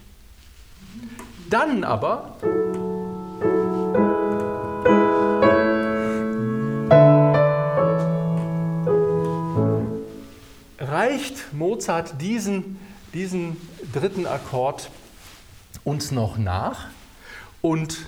Dann 1.50 1.84
aber 1.84 2.38
reicht 11.10 11.54
Mozart 11.54 12.22
diesen, 12.22 12.80
diesen 13.14 13.58
dritten 13.94 14.28
Akkord 14.28 14.92
uns 15.84 16.12
noch 16.12 16.38
nach 16.38 16.88
und 17.62 18.06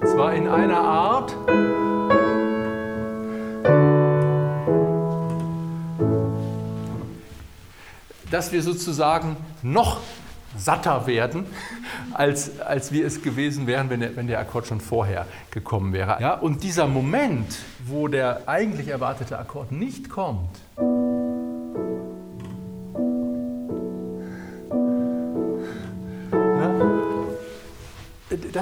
zwar 0.00 0.34
in 0.34 0.48
einer 0.48 0.78
Art, 0.78 1.36
dass 8.30 8.50
wir 8.52 8.62
sozusagen 8.62 9.36
noch 9.62 10.00
satter 10.56 11.06
werden, 11.06 11.46
als, 12.14 12.60
als 12.60 12.92
wir 12.92 13.04
es 13.06 13.22
gewesen 13.22 13.66
wären, 13.66 13.90
wenn 13.90 14.00
der, 14.00 14.16
wenn 14.16 14.26
der 14.26 14.38
Akkord 14.38 14.66
schon 14.66 14.80
vorher 14.80 15.26
gekommen 15.50 15.92
wäre. 15.92 16.16
Ja, 16.20 16.34
und 16.34 16.62
dieser 16.62 16.86
Moment, 16.86 17.58
wo 17.84 18.08
der 18.08 18.48
eigentlich 18.48 18.88
erwartete 18.88 19.38
Akkord 19.38 19.70
nicht 19.72 20.08
kommt, 20.08 20.48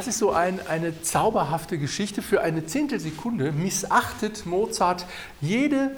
das 0.02 0.08
ist 0.08 0.18
so 0.18 0.32
ein, 0.32 0.58
eine 0.66 1.00
zauberhafte 1.02 1.78
Geschichte. 1.78 2.22
Für 2.22 2.40
eine 2.40 2.66
Zehntelsekunde 2.66 3.52
missachtet 3.52 4.46
Mozart 4.46 5.06
jede, 5.40 5.92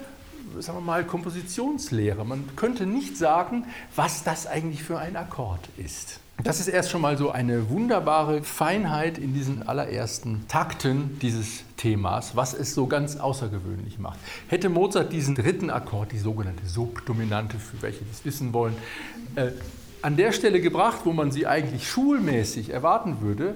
sagen 0.59 0.77
wir 0.77 0.83
mal, 0.83 1.03
Kompositionslehre. 1.03 2.23
Man 2.23 2.55
könnte 2.55 2.85
nicht 2.85 3.17
sagen, 3.17 3.65
was 3.95 4.23
das 4.23 4.45
eigentlich 4.45 4.83
für 4.83 4.99
ein 4.99 5.15
Akkord 5.15 5.61
ist. 5.77 6.19
Das 6.43 6.59
ist 6.59 6.67
erst 6.67 6.91
schon 6.91 7.01
mal 7.01 7.17
so 7.17 7.31
eine 7.31 7.71
wunderbare 7.71 8.43
Feinheit 8.43 9.17
in 9.17 9.33
diesen 9.33 9.67
allerersten 9.67 10.45
Takten 10.47 11.17
dieses 11.19 11.63
Themas, 11.75 12.35
was 12.35 12.53
es 12.53 12.75
so 12.75 12.85
ganz 12.85 13.15
außergewöhnlich 13.15 13.97
macht. 13.97 14.19
Hätte 14.49 14.69
Mozart 14.69 15.13
diesen 15.13 15.33
dritten 15.33 15.71
Akkord, 15.71 16.11
die 16.11 16.19
sogenannte 16.19 16.67
Subdominante, 16.67 17.57
für 17.57 17.81
welche 17.81 18.05
das 18.05 18.23
wissen 18.23 18.53
wollen, 18.53 18.75
äh, 19.33 19.49
an 20.03 20.15
der 20.15 20.31
Stelle 20.31 20.61
gebracht, 20.61 20.99
wo 21.05 21.13
man 21.13 21.31
sie 21.31 21.47
eigentlich 21.47 21.89
schulmäßig 21.89 22.69
erwarten 22.69 23.21
würde, 23.21 23.55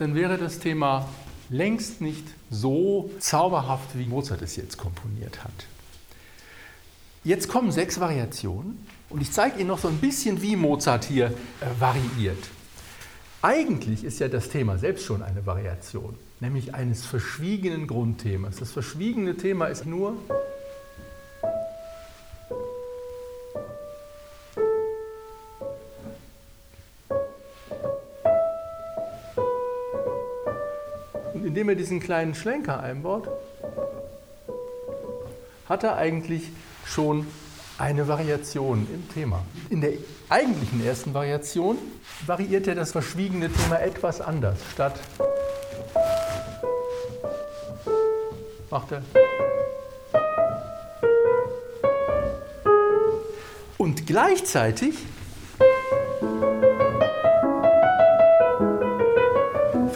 dann 0.00 0.14
wäre 0.14 0.38
das 0.38 0.58
Thema 0.58 1.06
längst 1.50 2.00
nicht 2.00 2.24
so 2.50 3.10
zauberhaft, 3.18 3.98
wie 3.98 4.06
Mozart 4.06 4.40
es 4.40 4.56
jetzt 4.56 4.78
komponiert 4.78 5.44
hat. 5.44 5.52
Jetzt 7.22 7.48
kommen 7.48 7.70
sechs 7.70 8.00
Variationen 8.00 8.86
und 9.10 9.20
ich 9.20 9.30
zeige 9.30 9.58
Ihnen 9.58 9.68
noch 9.68 9.78
so 9.78 9.88
ein 9.88 9.98
bisschen, 9.98 10.40
wie 10.40 10.56
Mozart 10.56 11.04
hier 11.04 11.26
äh, 11.26 11.32
variiert. 11.78 12.42
Eigentlich 13.42 14.02
ist 14.02 14.20
ja 14.20 14.28
das 14.28 14.48
Thema 14.48 14.78
selbst 14.78 15.04
schon 15.04 15.22
eine 15.22 15.44
Variation, 15.44 16.16
nämlich 16.40 16.74
eines 16.74 17.04
verschwiegenen 17.04 17.86
Grundthemas. 17.86 18.56
Das 18.56 18.72
verschwiegene 18.72 19.36
Thema 19.36 19.66
ist 19.66 19.84
nur 19.84 20.16
indem 31.50 31.68
er 31.68 31.74
diesen 31.74 31.98
kleinen 31.98 32.36
Schlenker 32.36 32.80
einbaut, 32.80 33.26
hat 35.68 35.82
er 35.82 35.96
eigentlich 35.96 36.44
schon 36.86 37.26
eine 37.76 38.06
Variation 38.06 38.86
im 38.94 39.12
Thema. 39.12 39.44
In 39.68 39.80
der 39.80 39.94
eigentlichen 40.28 40.86
ersten 40.86 41.12
Variation 41.12 41.76
variiert 42.24 42.68
er 42.68 42.76
das 42.76 42.92
verschwiegene 42.92 43.50
Thema 43.52 43.80
etwas 43.80 44.20
anders. 44.20 44.58
Statt 44.72 44.94
macht 48.70 48.92
er 48.92 49.02
und 53.76 54.06
gleichzeitig 54.06 54.94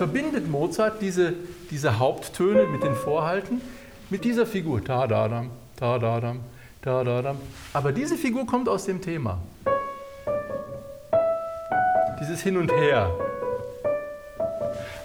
verbindet 0.05 0.51
Mozart 0.51 1.01
diese, 1.01 1.33
diese 1.71 1.99
Haupttöne 1.99 2.67
mit 2.67 2.83
den 2.83 2.95
Vorhalten 2.95 3.63
mit 4.11 4.23
dieser 4.27 4.45
Figur. 4.45 4.85
Ta 4.85 5.07
da 5.07 5.29
dam, 5.29 5.49
ta 5.77 5.99
da 5.99 6.21
dam, 6.21 6.41
da, 6.83 7.03
da, 7.03 7.23
da. 7.23 7.35
Aber 7.73 7.91
diese 7.91 8.19
Figur 8.19 8.47
kommt 8.47 8.69
aus 8.69 8.85
dem 8.85 9.01
Thema. 9.01 9.39
Dieses 12.21 12.43
Hin 12.43 12.59
und 12.59 12.71
Her. 12.71 13.11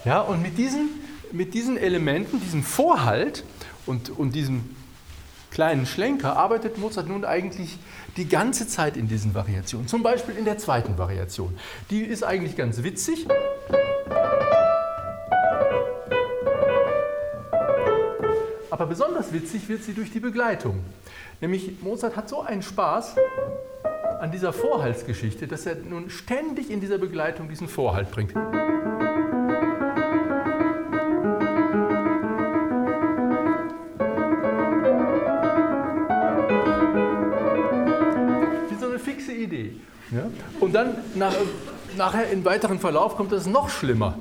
Ja, 0.04 0.20
und 0.20 0.42
mit 0.42 0.58
diesen, 0.58 0.90
mit 1.32 1.54
diesen 1.54 1.78
Elementen, 1.78 2.42
diesem 2.42 2.62
Vorhalt 2.62 3.46
und, 3.86 4.10
und 4.10 4.36
diesem 4.36 4.76
kleinen 5.50 5.86
Schlenker 5.86 6.36
arbeitet 6.36 6.78
Mozart 6.78 7.08
nun 7.08 7.24
eigentlich 7.24 7.78
die 8.18 8.28
ganze 8.28 8.68
Zeit 8.68 8.98
in 8.98 9.08
diesen 9.08 9.34
Variationen. 9.34 9.88
Zum 9.88 10.04
Beispiel 10.04 10.36
in 10.36 10.44
der 10.44 10.58
zweiten 10.58 10.98
Variation. 10.98 11.58
Die 11.90 12.02
ist 12.02 12.26
eigentlich 12.26 12.58
ganz 12.58 12.84
witzig. 12.84 13.26
Aber 18.80 18.88
besonders 18.88 19.34
witzig 19.34 19.68
wird 19.68 19.84
sie 19.84 19.94
durch 19.94 20.10
die 20.10 20.22
Begleitung. 20.22 20.80
Nämlich 21.42 21.82
Mozart 21.82 22.16
hat 22.16 22.30
so 22.30 22.40
einen 22.44 22.62
Spaß 22.62 23.18
an 24.22 24.32
dieser 24.32 24.54
Vorhaltsgeschichte, 24.54 25.48
dass 25.48 25.66
er 25.66 25.76
nun 25.76 26.10
ständig 26.10 26.72
in 26.72 26.80
dieser 26.80 26.98
Begleitung 26.98 27.50
diesen 27.50 27.68
Vorhalt 27.68 28.10
bringt. 28.10 28.34
Wie 38.70 38.76
so 38.80 38.88
eine 38.88 39.00
fixe 39.00 39.34
Idee. 39.34 39.74
Ja? 40.12 40.24
Und 40.62 40.74
dann 40.74 40.96
nach, 41.16 41.36
nachher 41.98 42.30
im 42.30 42.46
weiteren 42.46 42.80
Verlauf 42.80 43.18
kommt 43.18 43.34
das 43.34 43.46
noch 43.46 43.68
schlimmer. 43.68 44.18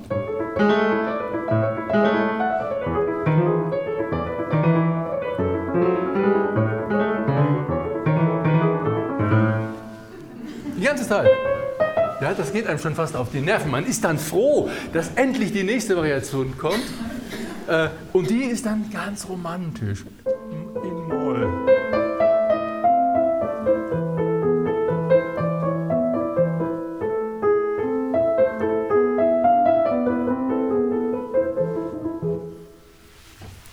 Teil. 11.09 11.31
Ja, 12.21 12.35
das 12.35 12.53
geht 12.53 12.67
einem 12.67 12.77
schon 12.77 12.93
fast 12.93 13.15
auf 13.15 13.31
die 13.31 13.41
Nerven. 13.41 13.71
Man 13.71 13.85
ist 13.87 14.03
dann 14.03 14.19
froh, 14.19 14.69
dass 14.93 15.09
endlich 15.15 15.51
die 15.51 15.63
nächste 15.63 15.97
Variation 15.97 16.55
kommt. 16.55 16.83
Äh, 17.67 17.89
und 18.13 18.29
die 18.29 18.43
ist 18.43 18.67
dann 18.67 18.91
ganz 18.91 19.27
romantisch. 19.27 20.05
In 20.83 21.07
Moll. 21.07 21.47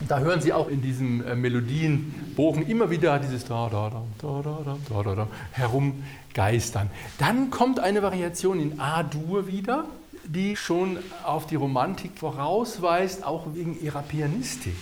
Da 0.09 0.21
hören 0.21 0.41
Sie 0.41 0.55
auch 0.55 0.69
in 0.69 0.81
diesem 0.81 1.23
äh, 1.27 1.35
Melodienbogen 2.37 2.67
immer 2.67 2.91
wieder 2.91 3.19
dieses 3.19 3.45
da 3.45 3.69
da 3.69 3.91
da 3.91 4.03
da 4.21 4.43
da 4.43 4.77
da 4.89 5.03
da 5.03 5.15
da 5.15 5.29
herumgeistern. 5.53 6.91
Dann 7.19 7.51
kommt 7.51 7.81
eine 7.81 8.03
Variation 8.03 8.61
in 8.61 8.79
A-Dur 8.79 9.47
wieder, 9.47 9.87
die 10.25 10.57
schon 10.57 10.99
auf 11.25 11.47
die 11.47 11.57
Romantik 11.57 12.13
vorausweist, 12.19 13.25
auch 13.25 13.47
wegen 13.55 13.81
ihrer 13.83 14.03
Pianistik. 14.03 14.77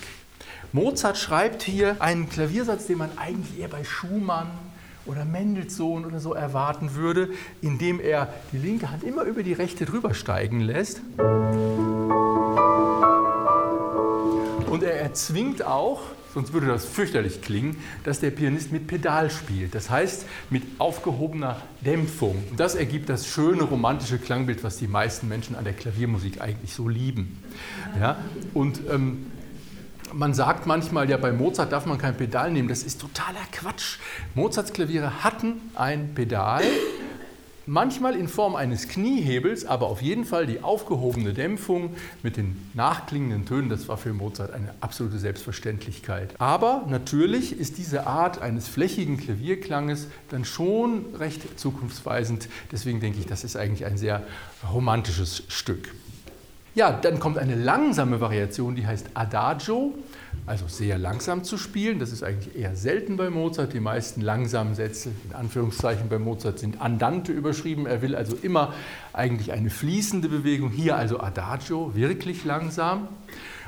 Mozart 0.73 1.17
schreibt 1.17 1.63
hier 1.63 1.95
einen 1.99 2.29
Klaviersatz, 2.29 2.87
den 2.87 2.97
man 2.97 3.17
eigentlich 3.17 3.59
eher 3.59 3.69
bei 3.69 3.83
Schumann 3.83 4.47
oder 5.05 5.23
Mendelssohn 5.23 6.05
oder 6.05 6.19
so 6.19 6.33
erwarten 6.33 6.95
würde, 6.95 7.29
indem 7.61 7.99
er 8.01 8.33
die 8.51 8.57
linke 8.57 8.91
Hand 8.91 9.03
immer 9.03 9.23
über 9.23 9.43
die 9.43 9.53
rechte 9.53 9.85
drüber 9.85 10.13
steigen 10.13 10.59
lässt. 10.59 11.01
Und 14.69 14.83
er 14.83 14.99
erzwingt 14.99 15.63
auch, 15.63 16.01
sonst 16.35 16.53
würde 16.53 16.67
das 16.67 16.85
fürchterlich 16.85 17.41
klingen, 17.41 17.77
dass 18.03 18.19
der 18.19 18.29
Pianist 18.29 18.71
mit 18.71 18.87
Pedal 18.87 19.31
spielt. 19.31 19.73
Das 19.73 19.89
heißt, 19.89 20.25
mit 20.49 20.63
aufgehobener 20.77 21.61
Dämpfung. 21.83 22.43
Und 22.51 22.59
das 22.59 22.75
ergibt 22.75 23.09
das 23.09 23.25
schöne 23.25 23.63
romantische 23.63 24.19
Klangbild, 24.19 24.63
was 24.63 24.77
die 24.77 24.87
meisten 24.87 25.29
Menschen 25.29 25.55
an 25.55 25.63
der 25.63 25.73
Klaviermusik 25.73 26.41
eigentlich 26.41 26.73
so 26.73 26.89
lieben. 26.89 27.41
Ja? 27.99 28.17
Und 28.53 28.81
ähm, 28.91 29.31
man 30.13 30.33
sagt 30.33 30.67
manchmal, 30.67 31.09
ja, 31.09 31.17
bei 31.17 31.31
Mozart 31.31 31.71
darf 31.71 31.85
man 31.85 31.97
kein 31.97 32.15
Pedal 32.15 32.51
nehmen. 32.51 32.67
Das 32.67 32.83
ist 32.83 32.99
totaler 32.99 33.39
Quatsch. 33.51 33.97
Mozarts 34.33 34.73
Klaviere 34.73 35.23
hatten 35.23 35.53
ein 35.73 36.13
Pedal 36.15 36.63
manchmal 37.65 38.15
in 38.15 38.27
Form 38.27 38.55
eines 38.55 38.87
Kniehebels, 38.87 39.65
aber 39.65 39.87
auf 39.87 40.01
jeden 40.01 40.25
Fall 40.25 40.45
die 40.45 40.61
aufgehobene 40.61 41.33
Dämpfung 41.33 41.95
mit 42.23 42.37
den 42.37 42.69
nachklingenden 42.73 43.45
Tönen, 43.45 43.69
das 43.69 43.87
war 43.87 43.97
für 43.97 44.13
Mozart 44.13 44.51
eine 44.51 44.73
absolute 44.81 45.19
Selbstverständlichkeit. 45.19 46.33
Aber 46.39 46.85
natürlich 46.87 47.57
ist 47.57 47.77
diese 47.77 48.07
Art 48.07 48.41
eines 48.41 48.67
flächigen 48.67 49.17
Klavierklanges 49.17 50.07
dann 50.29 50.45
schon 50.45 51.15
recht 51.15 51.59
zukunftsweisend. 51.59 52.49
Deswegen 52.71 52.99
denke 52.99 53.19
ich, 53.19 53.25
das 53.25 53.43
ist 53.43 53.55
eigentlich 53.55 53.85
ein 53.85 53.97
sehr 53.97 54.25
romantisches 54.71 55.43
Stück. 55.47 55.91
Ja, 56.75 56.91
dann 56.91 57.19
kommt 57.19 57.37
eine 57.37 57.55
langsame 57.55 58.19
Variation, 58.21 58.75
die 58.75 58.85
heißt 58.85 59.11
Adagio 59.13 59.93
also 60.47 60.67
sehr 60.67 60.97
langsam 60.97 61.43
zu 61.43 61.57
spielen. 61.57 61.99
Das 61.99 62.11
ist 62.11 62.23
eigentlich 62.23 62.55
eher 62.55 62.75
selten 62.75 63.17
bei 63.17 63.29
Mozart. 63.29 63.73
Die 63.73 63.79
meisten 63.79 64.21
langsamen 64.21 64.75
Sätze, 64.75 65.09
in 65.27 65.35
Anführungszeichen 65.35 66.07
bei 66.07 66.19
Mozart, 66.19 66.59
sind 66.59 66.81
Andante 66.81 67.31
überschrieben. 67.31 67.87
Er 67.87 68.01
will 68.01 68.15
also 68.15 68.37
immer 68.41 68.73
eigentlich 69.11 69.51
eine 69.51 69.71
fließende 69.71 70.29
Bewegung. 70.29 70.69
Hier 70.69 70.97
also 70.97 71.19
Adagio, 71.19 71.95
wirklich 71.95 72.45
langsam. 72.45 73.07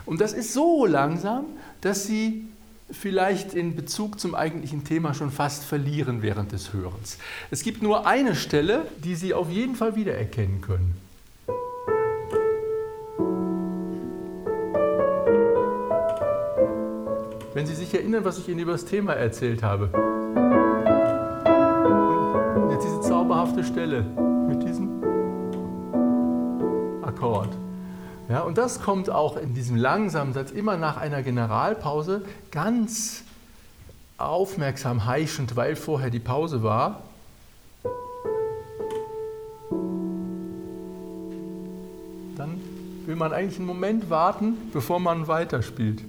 Und 0.05 0.21
das 0.21 0.33
ist 0.33 0.53
so 0.53 0.85
langsam, 0.85 1.45
dass 1.81 2.05
Sie 2.05 2.45
vielleicht 2.91 3.55
in 3.55 3.75
Bezug 3.75 4.19
zum 4.19 4.35
eigentlichen 4.35 4.83
Thema 4.83 5.13
schon 5.13 5.31
fast 5.31 5.63
verlieren 5.63 6.21
während 6.21 6.51
des 6.51 6.73
Hörens. 6.73 7.17
Es 7.49 7.63
gibt 7.63 7.81
nur 7.81 8.05
eine 8.05 8.35
Stelle, 8.35 8.85
die 9.03 9.15
Sie 9.15 9.33
auf 9.33 9.49
jeden 9.49 9.75
Fall 9.75 9.95
wiedererkennen 9.95 10.61
können. 10.61 11.06
Wenn 17.57 17.65
Sie 17.65 17.73
sich 17.73 17.91
erinnern, 17.91 18.23
was 18.23 18.37
ich 18.37 18.47
Ihnen 18.49 18.59
über 18.59 18.73
das 18.73 18.85
Thema 18.85 19.13
erzählt 19.13 19.63
habe. 19.63 19.89
Jetzt 22.69 22.85
diese 22.85 23.01
zauberhafte 23.01 23.63
Stelle 23.63 24.03
mit 24.47 24.61
diesem 24.61 25.03
Akkord. 27.01 27.49
Ja, 28.29 28.41
und 28.41 28.59
das 28.59 28.79
kommt 28.83 29.09
auch 29.09 29.37
in 29.37 29.55
diesem 29.55 29.75
langsamen 29.75 30.33
Satz 30.33 30.51
immer 30.51 30.77
nach 30.77 30.97
einer 30.97 31.23
Generalpause 31.23 32.21
ganz 32.51 33.23
aufmerksam 34.19 35.07
heischend, 35.07 35.55
weil 35.55 35.75
vorher 35.75 36.11
die 36.11 36.19
Pause 36.19 36.61
war. 36.61 37.01
man 43.15 43.33
eigentlich 43.33 43.57
einen 43.57 43.65
Moment 43.65 44.11
warten, 44.11 44.57
bevor 44.71 44.99
man 44.99 45.27
weiterspielt. 45.27 46.03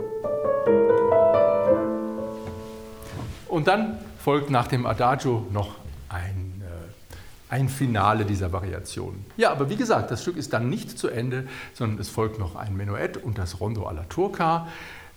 Und 3.48 3.66
dann 3.66 3.98
folgt 4.22 4.50
nach 4.50 4.68
dem 4.68 4.86
Adagio 4.86 5.46
noch 5.52 5.76
ein, 6.08 6.62
äh, 6.62 7.54
ein 7.54 7.68
Finale 7.68 8.24
dieser 8.24 8.52
Variation. 8.52 9.24
Ja, 9.36 9.50
aber 9.50 9.70
wie 9.70 9.76
gesagt, 9.76 10.10
das 10.10 10.22
Stück 10.22 10.36
ist 10.36 10.52
dann 10.52 10.68
nicht 10.68 10.98
zu 10.98 11.08
Ende, 11.08 11.48
sondern 11.74 11.98
es 11.98 12.08
folgt 12.08 12.38
noch 12.38 12.56
ein 12.56 12.76
Menuett 12.76 13.16
und 13.16 13.38
das 13.38 13.60
Rondo 13.60 13.86
alla 13.86 14.04
Turca. 14.04 14.68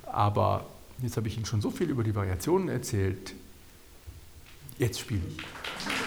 Aber 0.06 0.66
jetzt 1.02 1.18
habe 1.18 1.28
ich 1.28 1.36
Ihnen 1.36 1.46
schon 1.46 1.62
so 1.62 1.72
viel 1.72 1.90
über 1.90 2.04
die 2.04 2.16
Variationen 2.16 2.70
erzählt. 2.70 3.34
Jetzt 4.78 5.00
spiele 5.00 5.22
ich. 5.28 6.01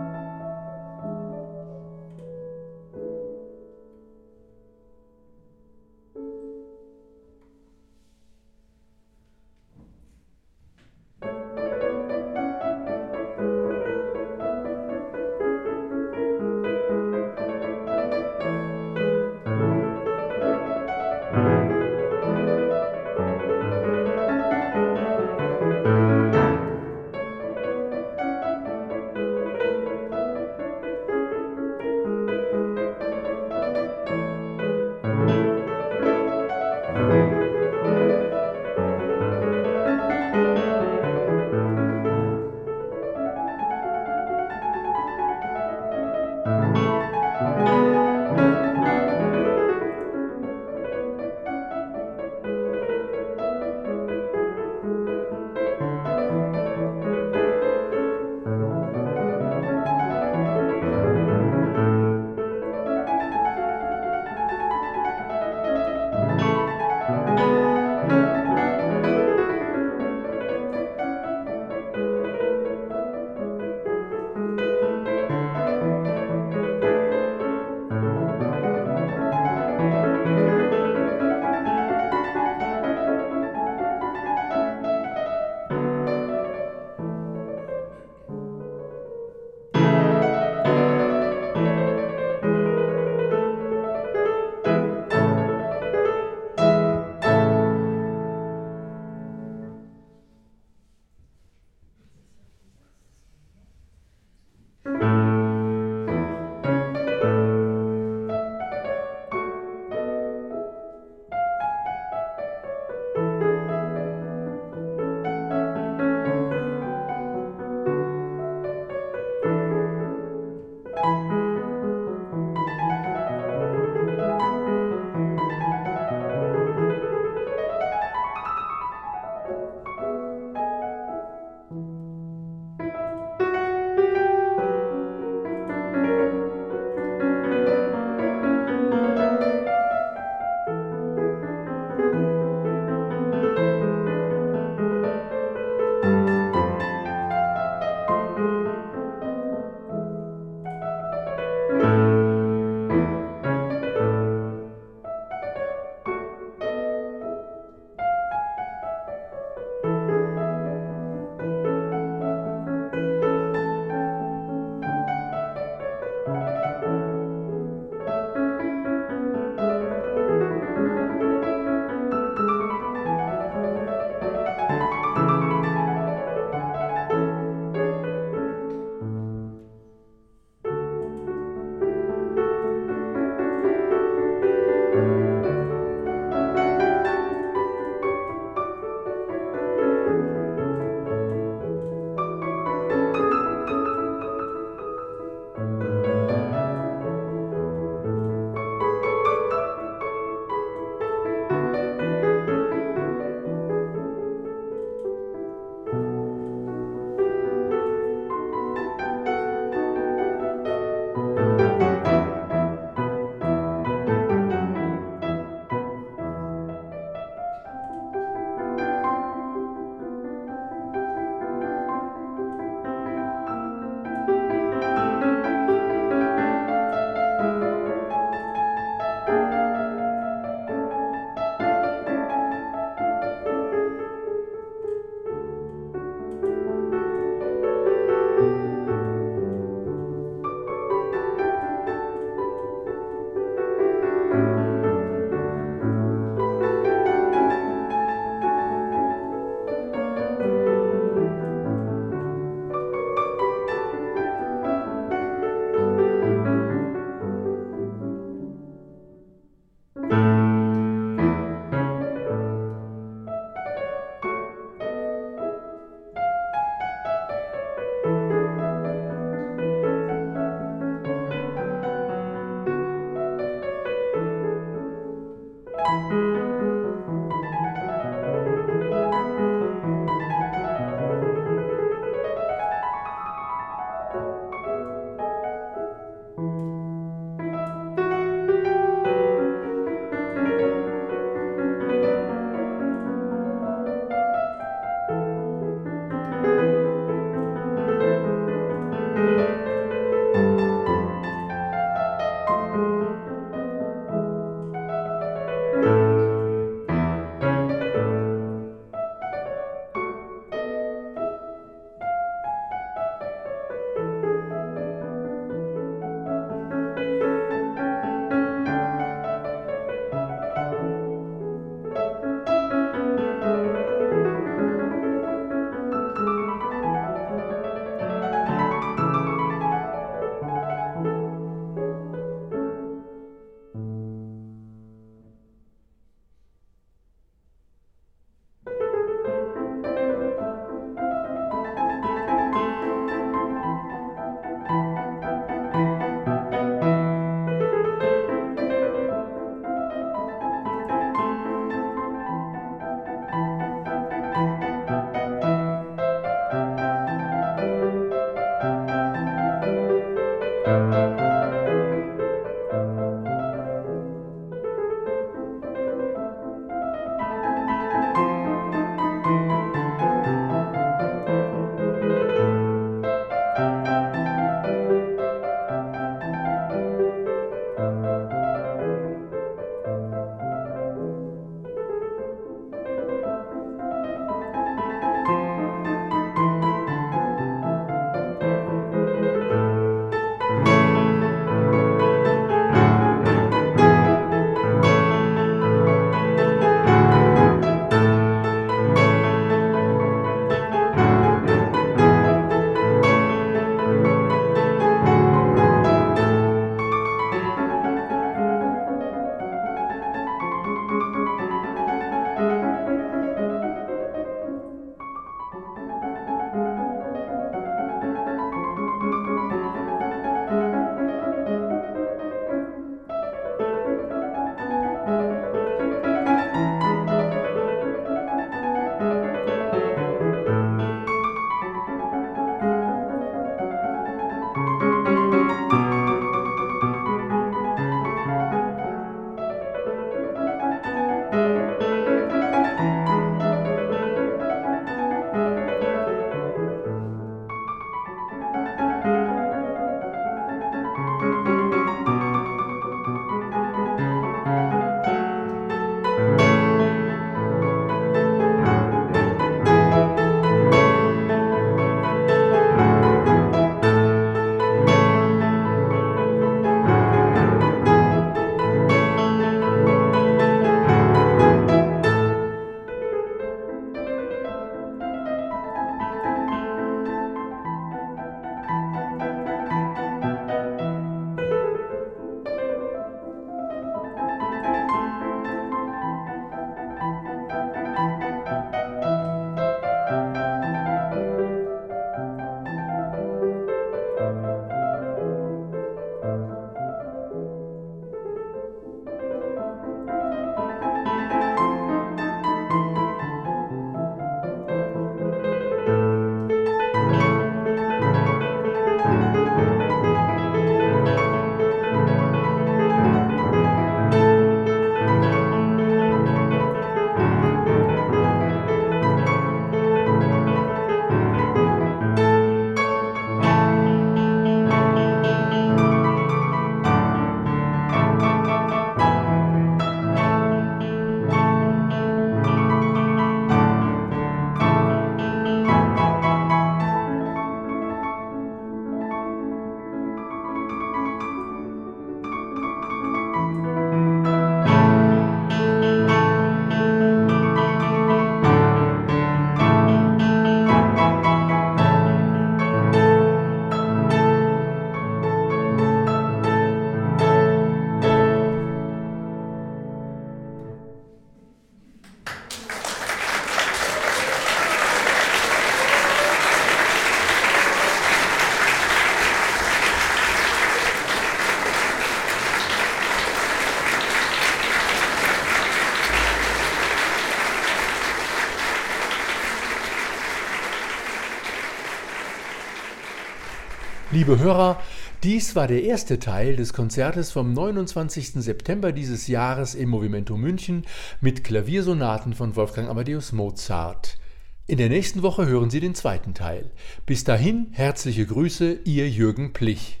Liebe 584.26 584.38
Hörer, 584.38 584.80
dies 585.22 585.54
war 585.54 585.66
der 585.66 585.82
erste 585.82 586.18
Teil 586.18 586.56
des 586.56 586.72
Konzertes 586.72 587.30
vom 587.30 587.52
29. 587.52 588.42
September 588.42 588.90
dieses 588.90 589.26
Jahres 589.26 589.74
im 589.74 589.90
Movimento 589.90 590.38
München 590.38 590.86
mit 591.20 591.44
Klaviersonaten 591.44 592.32
von 592.32 592.56
Wolfgang 592.56 592.88
Amadeus 592.88 593.32
Mozart. 593.32 594.18
In 594.66 594.78
der 594.78 594.88
nächsten 594.88 595.20
Woche 595.20 595.46
hören 595.46 595.68
Sie 595.68 595.80
den 595.80 595.94
zweiten 595.94 596.32
Teil. 596.32 596.70
Bis 597.04 597.24
dahin 597.24 597.66
herzliche 597.72 598.24
Grüße, 598.24 598.78
Ihr 598.84 599.10
Jürgen 599.10 599.52
Plich. 599.52 600.00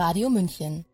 Radio 0.00 0.30
München 0.30 0.86